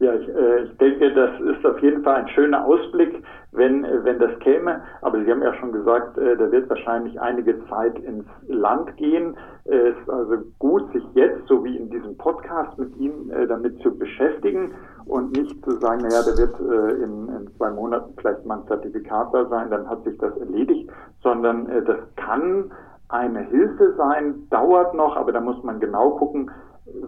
Ja, 0.00 0.14
ich, 0.14 0.28
äh, 0.28 0.62
ich 0.62 0.76
denke, 0.76 1.12
das 1.12 1.40
ist 1.40 1.66
auf 1.66 1.82
jeden 1.82 2.04
Fall 2.04 2.22
ein 2.22 2.28
schöner 2.28 2.64
Ausblick, 2.64 3.20
wenn, 3.50 3.82
wenn 3.82 4.20
das 4.20 4.38
käme. 4.38 4.80
Aber 5.02 5.24
Sie 5.24 5.28
haben 5.28 5.42
ja 5.42 5.52
schon 5.54 5.72
gesagt, 5.72 6.16
äh, 6.18 6.36
da 6.36 6.52
wird 6.52 6.70
wahrscheinlich 6.70 7.20
einige 7.20 7.66
Zeit 7.66 7.98
ins 7.98 8.24
Land 8.46 8.96
gehen. 8.96 9.36
Es 9.64 9.72
äh, 9.72 9.88
ist 9.90 10.08
also 10.08 10.36
gut, 10.60 10.92
sich 10.92 11.02
jetzt, 11.14 11.48
so 11.48 11.64
wie 11.64 11.76
in 11.76 11.90
diesem 11.90 12.16
Podcast, 12.16 12.78
mit 12.78 12.96
Ihnen 12.96 13.28
äh, 13.30 13.48
damit 13.48 13.80
zu 13.82 13.98
beschäftigen 13.98 14.72
und 15.06 15.36
nicht 15.36 15.64
zu 15.64 15.72
sagen, 15.80 16.02
naja, 16.02 16.22
da 16.22 16.38
wird 16.38 16.54
äh, 16.60 17.02
in, 17.02 17.28
in 17.28 17.50
zwei 17.56 17.70
Monaten 17.70 18.14
vielleicht 18.18 18.46
mal 18.46 18.60
ein 18.60 18.68
Zertifikat 18.68 19.34
da 19.34 19.46
sein, 19.46 19.68
dann 19.68 19.88
hat 19.88 20.04
sich 20.04 20.16
das 20.18 20.36
erledigt, 20.36 20.88
sondern 21.24 21.68
äh, 21.70 21.82
das 21.82 21.98
kann 22.14 22.70
eine 23.08 23.40
Hilfe 23.48 23.94
sein, 23.96 24.48
dauert 24.50 24.94
noch, 24.94 25.16
aber 25.16 25.32
da 25.32 25.40
muss 25.40 25.62
man 25.62 25.80
genau 25.80 26.10
gucken, 26.10 26.50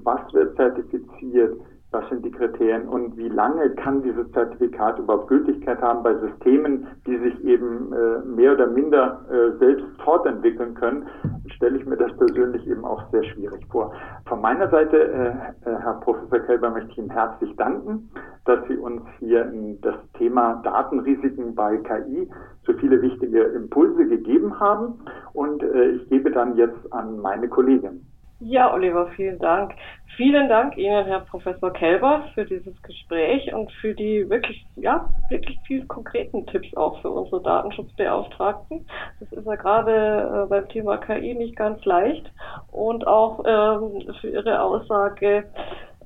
was 0.03 0.21
wird 0.33 0.57
zertifiziert, 0.57 1.61
was 1.93 2.09
sind 2.09 2.25
die 2.25 2.31
Kriterien 2.31 2.89
und 2.89 3.17
wie 3.17 3.29
lange 3.29 3.71
kann 3.71 4.03
dieses 4.03 4.31
Zertifikat 4.33 4.99
überhaupt 4.99 5.29
Gültigkeit 5.29 5.81
haben 5.81 6.03
bei 6.03 6.15
Systemen, 6.15 6.87
die 7.07 7.19
sich 7.19 7.45
eben 7.45 7.93
äh, 7.93 8.25
mehr 8.25 8.53
oder 8.53 8.69
minder 8.69 9.25
äh, 9.31 9.59
selbst 9.59 9.87
fortentwickeln 10.05 10.75
können, 10.75 11.09
stelle 11.47 11.79
ich 11.79 11.87
mir 11.87 11.97
das 11.97 12.17
persönlich 12.17 12.65
eben 12.69 12.85
auch 12.85 13.03
sehr 13.11 13.25
schwierig 13.25 13.67
vor. 13.71 13.93
Von 14.27 14.41
meiner 14.41 14.69
Seite, 14.69 14.97
äh, 14.97 15.69
äh 15.69 15.77
Herr 15.81 16.01
Professor 16.01 16.39
Kelber, 16.41 16.71
möchte 16.71 16.91
ich 16.93 16.99
Ihnen 16.99 17.11
herzlich 17.11 17.55
danken, 17.57 18.11
dass 18.45 18.61
Sie 18.69 18.77
uns 18.77 19.03
hier 19.19 19.47
in 19.47 19.81
das 19.81 19.97
Thema 20.17 20.61
Datenrisiken 20.63 21.55
bei 21.55 21.77
KI 21.79 22.31
so 22.67 22.73
viele 22.75 23.03
wichtige 23.03 23.43
Impulse 23.43 24.07
gegeben 24.07 24.59
haben 24.61 25.01
und 25.33 25.63
äh, 25.63 25.91
ich 25.91 26.09
gebe 26.09 26.31
dann 26.31 26.57
jetzt 26.57 26.93
an 26.93 27.19
meine 27.21 27.49
Kollegin. 27.49 28.07
Ja, 28.43 28.73
Oliver, 28.73 29.09
vielen 29.17 29.39
Dank. 29.39 29.75
Vielen 30.17 30.49
Dank 30.49 30.75
Ihnen, 30.79 31.05
Herr 31.05 31.21
Professor 31.21 31.71
Kelber, 31.75 32.25
für 32.35 32.47
dieses 32.47 32.81
Gespräch 32.83 33.53
und 33.53 33.71
für 33.73 33.95
die 33.95 34.29
wirklich, 34.31 34.67
ja, 34.77 35.11
wirklich 35.29 35.59
viel 35.67 35.85
konkreten 35.87 36.47
Tipps 36.47 36.75
auch 36.75 37.03
für 37.03 37.11
unsere 37.11 37.43
Datenschutzbeauftragten. 37.43 38.87
Das 39.21 39.31
ist 39.31 39.47
ja 39.47 39.57
gerade 39.57 40.45
äh, 40.45 40.49
beim 40.49 40.69
Thema 40.71 40.97
KI 40.97 41.35
nicht 41.35 41.55
ganz 41.55 41.85
leicht 41.85 42.33
und 42.73 43.07
auch 43.07 43.45
ähm, 43.47 44.11
für 44.23 44.31
Ihre 44.31 44.63
Aussage, 44.63 45.45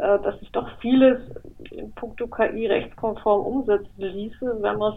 äh, 0.00 0.18
dass 0.18 0.38
sich 0.40 0.50
doch 0.50 0.68
vieles 0.80 1.20
in 1.70 1.92
puncto 1.92 2.26
KI 2.26 2.66
rechtskonform 2.66 3.46
umsetzen 3.46 3.92
ließe, 3.96 4.58
wenn 4.60 4.78
man 4.78 4.94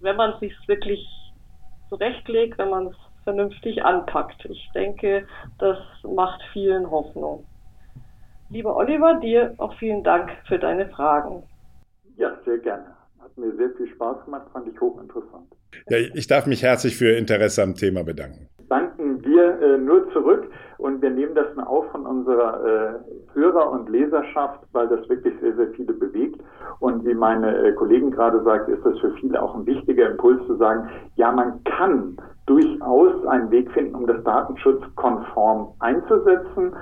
wenn 0.00 0.16
man 0.16 0.32
es 0.32 0.40
sich 0.40 0.54
wirklich 0.66 1.06
zurechtlegt, 1.90 2.58
wenn 2.58 2.70
man 2.70 2.86
es 2.88 2.96
vernünftig 3.24 3.84
anpackt. 3.84 4.44
Ich 4.46 4.70
denke, 4.74 5.26
das 5.58 5.78
macht 6.02 6.40
vielen 6.52 6.90
Hoffnung. 6.90 7.44
Lieber 8.50 8.76
Oliver, 8.76 9.14
dir 9.20 9.54
auch 9.58 9.74
vielen 9.78 10.04
Dank 10.04 10.30
für 10.46 10.58
deine 10.58 10.88
Fragen. 10.88 11.42
Ja, 12.16 12.36
sehr 12.44 12.58
gerne. 12.58 12.84
Hat 13.20 13.36
mir 13.38 13.54
sehr 13.56 13.70
viel 13.76 13.88
Spaß 13.88 14.24
gemacht, 14.26 14.46
fand 14.52 14.68
ich 14.68 14.78
hochinteressant. 14.80 15.46
Ja, 15.88 15.98
ich 15.98 16.26
darf 16.26 16.46
mich 16.46 16.62
herzlich 16.62 16.96
für 16.96 17.12
Ihr 17.12 17.18
Interesse 17.18 17.62
am 17.62 17.74
Thema 17.74 18.04
bedanken. 18.04 18.48
Wir 19.24 19.60
äh, 19.60 19.78
nur 19.78 20.10
zurück 20.12 20.46
und 20.78 21.00
wir 21.00 21.10
nehmen 21.10 21.34
das 21.34 21.54
mal 21.54 21.64
auf 21.64 21.86
von 21.92 22.06
unserer 22.06 22.64
äh, 22.64 23.34
Hörer- 23.34 23.70
und 23.70 23.88
Leserschaft, 23.88 24.60
weil 24.72 24.88
das 24.88 25.08
wirklich 25.08 25.34
sehr, 25.40 25.54
sehr 25.54 25.68
viele 25.68 25.92
bewegt. 25.92 26.40
Und 26.80 27.04
wie 27.04 27.14
meine 27.14 27.56
äh, 27.56 27.72
Kollegin 27.72 28.10
gerade 28.10 28.42
sagt, 28.42 28.68
ist 28.68 28.84
das 28.84 28.98
für 28.98 29.12
viele 29.12 29.40
auch 29.40 29.54
ein 29.54 29.66
wichtiger 29.66 30.10
Impuls 30.10 30.44
zu 30.46 30.56
sagen, 30.56 30.88
ja, 31.16 31.30
man 31.30 31.62
kann 31.64 32.16
durchaus 32.46 33.24
einen 33.26 33.50
Weg 33.50 33.70
finden, 33.72 33.94
um 33.94 34.06
das 34.06 34.22
datenschutzkonform 34.24 35.68
einzusetzen. 35.78 36.72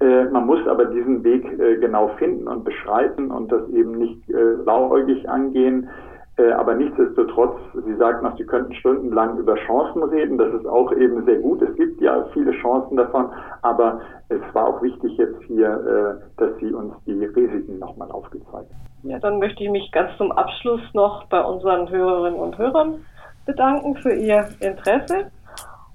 Äh, 0.00 0.24
man 0.26 0.46
muss 0.46 0.66
aber 0.66 0.84
diesen 0.86 1.24
Weg 1.24 1.46
äh, 1.58 1.76
genau 1.78 2.08
finden 2.18 2.48
und 2.48 2.64
beschreiten 2.64 3.30
und 3.30 3.50
das 3.50 3.66
eben 3.70 3.92
nicht 3.92 4.28
äh, 4.28 4.56
blauäugig 4.62 5.28
angehen. 5.28 5.88
Äh, 6.38 6.52
aber 6.52 6.74
nichtsdestotrotz, 6.74 7.58
Sie 7.86 7.94
sagten 7.96 8.26
noch, 8.26 8.36
Sie 8.36 8.44
könnten 8.44 8.74
stundenlang 8.74 9.38
über 9.38 9.54
Chancen 9.56 10.02
reden. 10.02 10.36
Das 10.36 10.52
ist 10.52 10.66
auch 10.66 10.92
eben 10.92 11.24
sehr 11.24 11.38
gut. 11.38 11.62
Es 11.62 11.74
gibt 11.76 12.00
ja 12.00 12.26
viele 12.34 12.52
Chancen 12.52 12.96
davon. 12.96 13.30
Aber 13.62 14.00
es 14.28 14.40
war 14.52 14.68
auch 14.68 14.82
wichtig 14.82 15.16
jetzt 15.16 15.42
hier, 15.46 15.68
äh, 15.68 16.24
dass 16.36 16.50
Sie 16.60 16.72
uns 16.72 16.94
die 17.06 17.24
Risiken 17.24 17.78
nochmal 17.78 18.10
aufgezeigt 18.10 18.52
haben. 18.52 19.10
Ja, 19.10 19.18
dann 19.18 19.38
möchte 19.38 19.64
ich 19.64 19.70
mich 19.70 19.90
ganz 19.92 20.10
zum 20.18 20.32
Abschluss 20.32 20.82
noch 20.92 21.24
bei 21.28 21.42
unseren 21.42 21.88
Hörerinnen 21.88 22.38
und 22.38 22.58
Hörern 22.58 23.04
bedanken 23.46 23.96
für 23.96 24.12
Ihr 24.12 24.48
Interesse 24.60 25.30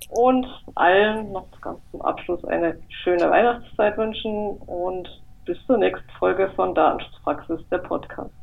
und 0.10 0.48
allen 0.76 1.32
noch 1.32 1.46
ganz 1.62 1.80
zum 1.92 2.02
Abschluss 2.02 2.44
eine 2.46 2.78
schöne 3.04 3.30
Weihnachtszeit 3.30 3.98
wünschen 3.98 4.58
und 4.66 5.08
bis 5.46 5.58
zur 5.68 5.78
nächsten 5.78 6.10
Folge 6.18 6.50
von 6.56 6.74
Datenschutzpraxis, 6.74 7.60
der 7.70 7.80
Podcast. 7.80 8.32